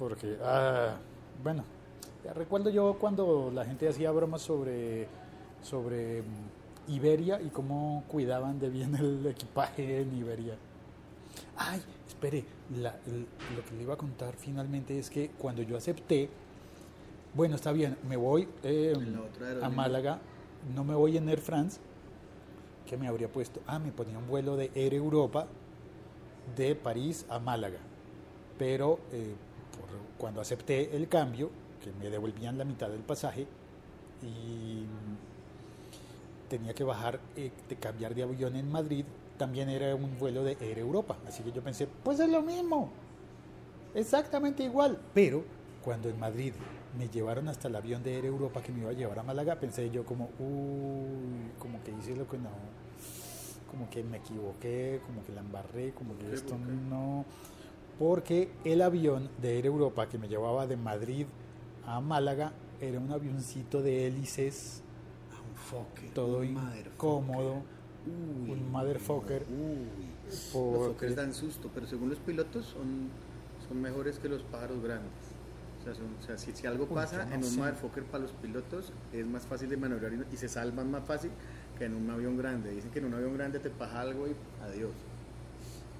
Porque, 0.00 0.36
ah, 0.42 0.96
bueno, 1.42 1.64
recuerdo 2.34 2.70
yo 2.70 2.96
cuando 3.00 3.50
la 3.54 3.64
gente 3.64 3.88
hacía 3.88 4.10
bromas 4.10 4.42
sobre, 4.42 5.06
sobre 5.62 6.22
mm, 6.22 6.92
Iberia 6.92 7.40
y 7.40 7.48
cómo 7.48 8.04
cuidaban 8.08 8.58
de 8.58 8.68
bien 8.70 8.94
el 8.94 9.26
equipaje 9.26 10.00
en 10.02 10.16
Iberia. 10.16 10.54
Ay, 11.56 11.80
espere, 12.08 12.44
la- 12.76 12.96
el- 13.06 13.26
lo 13.56 13.64
que 13.64 13.74
le 13.76 13.82
iba 13.82 13.94
a 13.94 13.96
contar 13.98 14.34
finalmente 14.36 14.98
es 14.98 15.10
que 15.10 15.30
cuando 15.30 15.62
yo 15.62 15.76
acepté, 15.76 16.28
bueno, 17.34 17.56
está 17.56 17.72
bien, 17.72 17.96
me 18.08 18.16
voy 18.16 18.48
eh, 18.62 18.94
otra 19.18 19.66
a. 19.66 19.68
Málaga, 19.70 20.18
no 20.74 20.84
me 20.84 20.94
voy 20.94 21.16
en 21.16 21.28
Air 21.28 21.40
France, 21.40 21.80
que 22.86 22.96
me 22.96 23.08
habría 23.08 23.28
puesto, 23.28 23.60
ah, 23.66 23.78
me 23.78 23.90
ponía 23.92 24.18
un 24.18 24.26
vuelo 24.28 24.56
de 24.56 24.70
Air 24.74 24.94
Europa 24.94 25.46
de 26.56 26.74
París 26.74 27.24
a 27.28 27.38
Málaga, 27.38 27.78
pero 28.58 28.98
eh, 29.12 29.34
cuando 30.18 30.40
acepté 30.40 30.96
el 30.96 31.08
cambio, 31.08 31.50
que 31.82 31.92
me 31.92 32.10
devolvían 32.10 32.58
la 32.58 32.64
mitad 32.64 32.88
del 32.88 33.02
pasaje, 33.02 33.46
y 34.22 34.84
tenía 36.48 36.74
que 36.74 36.84
bajar, 36.84 37.20
eh, 37.36 37.50
de 37.68 37.76
cambiar 37.76 38.14
de 38.14 38.22
avión 38.22 38.56
en 38.56 38.70
Madrid, 38.70 39.04
también 39.36 39.68
era 39.68 39.94
un 39.94 40.18
vuelo 40.18 40.44
de 40.44 40.56
Air 40.60 40.78
Europa. 40.78 41.16
Así 41.26 41.42
que 41.42 41.52
yo 41.52 41.62
pensé, 41.62 41.88
pues 42.04 42.20
es 42.20 42.28
lo 42.28 42.42
mismo, 42.42 42.90
exactamente 43.94 44.62
igual. 44.62 44.98
Pero 45.12 45.44
cuando 45.84 46.08
en 46.08 46.18
Madrid 46.18 46.52
me 46.98 47.08
llevaron 47.08 47.48
hasta 47.48 47.68
el 47.68 47.76
avión 47.76 48.02
de 48.02 48.16
Air 48.16 48.26
Europa 48.26 48.62
que 48.62 48.72
me 48.72 48.80
iba 48.80 48.90
a 48.90 48.94
llevar 48.94 49.18
a 49.18 49.22
Málaga, 49.22 49.56
pensé 49.56 49.90
yo 49.90 50.04
como, 50.04 50.30
uy, 50.38 51.50
como 51.58 51.82
que 51.82 51.90
hice 51.90 52.14
lo 52.14 52.28
que 52.28 52.38
no, 52.38 52.50
como 53.70 53.90
que 53.90 54.02
me 54.04 54.18
equivoqué, 54.18 55.00
como 55.04 55.24
que 55.24 55.32
la 55.32 55.40
embarré, 55.40 55.92
como 55.92 56.16
que 56.16 56.32
esto 56.32 56.56
no... 56.56 57.24
Porque 57.98 58.50
el 58.64 58.82
avión 58.82 59.30
de 59.40 59.56
Air 59.58 59.66
Europa 59.66 60.08
que 60.08 60.18
me 60.18 60.28
llevaba 60.28 60.66
de 60.66 60.76
Madrid 60.76 61.26
a 61.86 62.00
Málaga 62.00 62.52
era 62.80 62.98
un 62.98 63.10
avioncito 63.12 63.82
de 63.82 64.06
hélices 64.06 64.82
un 65.48 65.56
fucker. 65.56 66.10
todo 66.12 66.38
un 66.38 66.58
incómodo, 66.94 67.62
Uy, 68.06 68.50
un 68.50 68.70
motherfucker. 68.72 69.44
Uy. 69.48 69.86
Los 70.26 70.38
fuckers 70.88 71.16
dan 71.16 71.34
susto, 71.34 71.70
pero 71.72 71.86
según 71.86 72.08
los 72.10 72.18
pilotos 72.18 72.66
son, 72.66 73.08
son 73.68 73.80
mejores 73.80 74.18
que 74.18 74.28
los 74.28 74.42
pájaros 74.42 74.82
grandes. 74.82 75.10
O 75.80 75.84
sea, 75.84 75.94
son- 75.94 76.14
o 76.18 76.22
sea, 76.22 76.36
si, 76.38 76.52
si 76.52 76.66
algo 76.66 76.86
pasa 76.88 77.24
no 77.26 77.34
en 77.34 77.38
un 77.44 77.44
sé. 77.44 77.58
motherfucker 77.58 78.04
para 78.04 78.22
los 78.24 78.32
pilotos 78.32 78.92
es 79.12 79.26
más 79.26 79.46
fácil 79.46 79.68
de 79.68 79.76
maniobrar 79.76 80.12
y, 80.14 80.34
y 80.34 80.36
se 80.36 80.48
salvan 80.48 80.90
más 80.90 81.04
fácil 81.04 81.30
que 81.78 81.84
en 81.84 81.94
un 81.94 82.10
avión 82.10 82.36
grande. 82.36 82.70
Dicen 82.72 82.90
que 82.90 82.98
en 83.00 83.04
un 83.06 83.14
avión 83.14 83.34
grande 83.34 83.58
te 83.60 83.70
pasa 83.70 84.00
algo 84.00 84.26
y 84.26 84.34
adiós. 84.62 84.90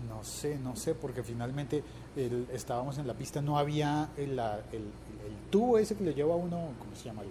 No 0.08 0.22
sé, 0.24 0.58
no 0.58 0.76
sé, 0.76 0.94
porque 0.94 1.22
finalmente 1.22 1.82
el- 2.16 2.46
estábamos 2.52 2.98
en 2.98 3.06
la 3.06 3.14
pista, 3.14 3.40
no 3.40 3.58
había 3.58 4.10
el, 4.16 4.32
el- 4.32 4.38
el 4.78 5.50
tubo 5.50 5.78
ese 5.78 5.94
que 5.96 6.04
lo 6.04 6.10
lleva 6.10 6.34
a 6.34 6.36
uno, 6.36 6.68
¿cómo 6.78 6.94
se 6.94 7.04
llama? 7.04 7.22
El 7.22 7.28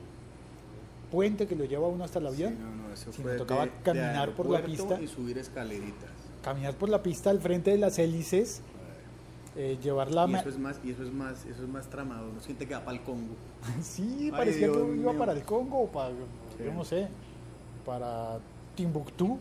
puente 1.12 1.46
que 1.48 1.56
lo 1.56 1.66
lleva 1.66 1.86
a 1.86 1.90
uno 1.90 2.04
hasta 2.04 2.20
el 2.20 2.28
avión. 2.28 2.54
Sí, 2.54 2.60
no, 2.60 2.88
no, 2.88 2.94
eso 2.94 3.14
Sí, 3.14 3.22
fue 3.22 3.34
me 3.34 3.38
tocaba 3.38 3.66
de- 3.66 3.72
de 3.72 3.78
caminar 3.84 4.32
por 4.32 4.50
la 4.50 4.64
pista. 4.64 5.00
y 5.00 5.08
subir 5.08 5.38
escaleritas. 5.38 6.10
Caminar 6.44 6.74
por 6.76 6.90
la 6.90 7.04
pista 7.04 7.30
al 7.30 7.40
frente 7.40 7.72
de 7.72 7.78
las 7.78 8.00
hélices, 8.00 8.62
eh, 9.56 9.78
llevar 9.84 10.10
la... 10.12 10.28
y 10.28 10.34
eso 10.34 10.50
es 10.50 10.58
más, 10.58 10.80
y 10.84 10.90
eso 10.92 11.04
es 11.04 11.14
más, 11.14 11.46
eso 11.46 11.62
es 11.64 11.70
más 11.70 11.88
tramado. 11.88 12.28
Uno 12.30 12.42
siente 12.42 12.68
que 12.68 12.74
va 12.74 12.84
para 12.84 12.98
el 12.98 13.04
Congo. 13.04 13.36
Sí, 13.84 14.18
Ay, 14.26 14.32
parecía 14.32 14.68
Dios 14.68 14.78
que 14.78 14.96
iba 14.98 15.12
mío. 15.12 15.20
para 15.20 15.34
el 15.34 15.44
Congo 15.44 15.82
o 15.84 15.88
para, 15.88 16.10
Sí. 16.10 16.64
yo 16.66 16.74
no 16.74 16.84
sé, 16.84 17.08
para 17.86 18.40
Timbuktu 18.76 19.38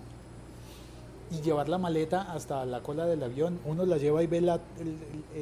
y 1.33 1.41
llevar 1.41 1.69
la 1.69 1.79
maleta 1.79 2.33
hasta 2.33 2.65
la 2.67 2.83
cola 2.83 3.07
del 3.07 3.23
avión. 3.23 3.59
Uno 3.65 3.85
la 3.87 3.97
lleva 3.97 4.23
y 4.23 4.27
ve 4.27 4.41
la- 4.41 4.61
el, 4.79 4.89
el- 5.35 5.41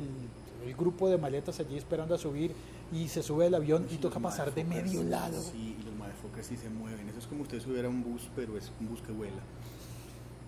el- 0.68 0.74
grupo 0.76 1.08
de 1.10 1.18
maletas 1.18 1.58
allí 1.60 1.76
esperando 1.76 2.14
a 2.14 2.18
subir 2.18 2.52
y 2.92 3.08
se 3.08 3.22
sube 3.22 3.44
del 3.44 3.54
avión 3.56 3.86
y 3.90 3.96
toca 3.96 4.20
pasar 4.20 4.54
de 4.54 4.62
medio 4.64 5.02
lado. 5.02 5.40
Sí, 5.42 5.76
y 5.80 5.82
los 5.84 5.94
motherfuckers 5.94 6.46
sí 6.46 6.56
se 6.56 6.70
mueven. 6.70 7.08
Eso 7.08 7.18
es 7.18 7.26
como 7.26 7.42
usted 7.42 7.60
subiera 7.60 7.88
un 7.88 8.02
bus, 8.04 8.28
pero 8.36 8.56
es 8.56 8.70
un 8.80 8.88
bus 8.88 9.00
que 9.02 9.12
vuela. 9.12 9.40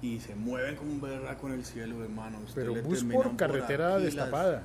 y 0.00 0.18
se 0.18 0.34
mueven 0.34 0.74
como 0.74 0.90
un 0.90 1.00
berraco 1.00 1.46
en 1.46 1.54
el 1.54 1.64
cielo, 1.64 2.02
hermano. 2.02 2.38
Usted 2.44 2.62
Pero 2.62 2.74
le 2.74 2.82
bus 2.82 3.04
por 3.04 3.36
carretera 3.36 3.90
las- 3.94 4.02
destapada. 4.02 4.62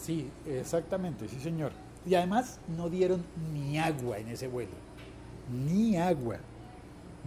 Sí, 0.00 0.30
exactamente, 0.46 1.28
sí 1.28 1.38
señor. 1.40 1.72
Y 2.06 2.14
además 2.14 2.58
no 2.76 2.88
dieron 2.88 3.22
ni 3.52 3.78
agua 3.78 4.18
en 4.18 4.28
ese 4.28 4.48
vuelo. 4.48 4.70
Ni 5.66 5.96
agua. 5.96 6.36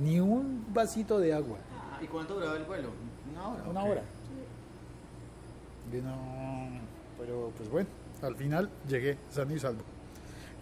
Ni 0.02 0.20
un 0.20 0.66
vasito 0.74 1.20
de 1.20 1.34
agua. 1.34 1.58
¿Y 2.02 2.08
cuánto 2.08 2.34
duraba 2.36 2.58
el 2.58 2.64
vuelo? 2.66 2.90
Una 3.32 3.48
hora. 3.48 3.64
Una 3.70 3.84
hora. 3.84 4.02
No- 6.04 6.82
pero 7.20 7.52
pues 7.58 7.70
bueno, 7.70 7.88
al 8.24 8.36
final 8.36 8.70
llegué 8.88 9.18
sano 9.30 9.54
y 9.56 9.60
salvo. 9.60 9.82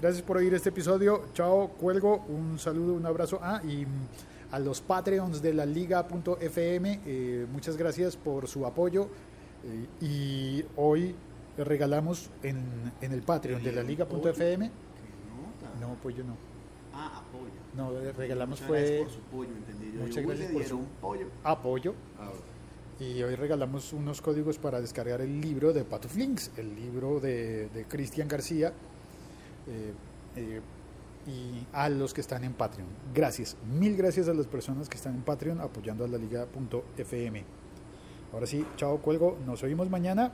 Gracias 0.02 0.24
por 0.24 0.38
oír 0.38 0.54
este 0.54 0.70
episodio. 0.70 1.26
Chao, 1.34 1.70
cuelgo. 1.80 2.26
Un 2.28 2.58
saludo, 2.60 2.94
un 2.94 3.06
abrazo. 3.06 3.40
Ah, 3.42 3.62
y 3.64 3.86
a 4.52 4.60
los 4.60 4.82
Patreons 4.82 5.42
de 5.42 5.54
la 5.54 5.66
Liga.fm, 5.66 7.00
eh, 7.06 7.46
muchas 7.52 7.78
gracias 7.78 8.16
por 8.18 8.48
su 8.48 8.66
apoyo. 8.66 9.08
Eh, 9.64 9.86
y 10.02 10.66
hoy 10.78 11.16
regalamos 11.58 12.30
en, 12.44 12.64
en 13.02 13.12
el 13.12 13.22
Patreon 13.22 13.64
de 13.64 13.72
la 13.72 13.84
Liga.fm. 13.84 14.72
No, 15.80 15.94
pollo 16.02 16.24
no. 16.24 16.49
Ah, 17.02 17.24
apoyo. 17.26 17.52
No, 17.76 17.98
eh, 18.00 18.12
regalamos 18.12 18.60
Muchas 18.62 18.68
fue 18.68 19.00
por 19.04 19.12
su 19.14 19.20
pollo, 19.22 19.50
entendí. 19.56 19.92
Yo 19.94 20.00
Muchas 20.02 20.16
digo, 20.18 20.28
gracias 20.30 20.52
por 20.52 20.64
su- 20.66 20.84
pollo. 21.00 21.28
apoyo. 21.44 21.94
Ah, 22.20 22.26
bueno. 22.30 22.50
Y 23.00 23.24
hoy 23.24 23.36
regalamos 23.36 23.94
unos 23.94 24.22
códigos 24.22 24.58
para 24.58 24.82
descargar 24.82 25.22
el 25.22 25.40
libro 25.40 25.72
de 25.72 25.86
Patuflinks, 25.86 26.52
el 26.58 26.76
libro 26.76 27.22
de, 27.22 27.70
de 27.70 27.86
Cristian 27.86 28.28
García, 28.28 28.74
eh, 29.68 29.94
eh, 30.36 30.62
y 31.28 31.66
a 31.72 31.88
los 31.88 32.14
que 32.14 32.20
están 32.22 32.44
en 32.44 32.54
Patreon. 32.54 32.88
Gracias, 33.14 33.56
mil 33.72 33.96
gracias 33.96 34.28
a 34.28 34.34
las 34.34 34.48
personas 34.48 34.90
que 34.90 34.98
están 34.98 35.16
en 35.16 35.22
Patreon 35.22 35.62
apoyando 35.62 36.04
a 36.04 36.08
la 36.10 36.18
liga.fm. 36.18 37.44
Ahora 38.34 38.46
sí, 38.46 38.66
chao, 38.76 38.98
cuelgo, 38.98 39.38
nos 39.46 39.64
oímos. 39.64 39.90
Mañana 39.90 40.34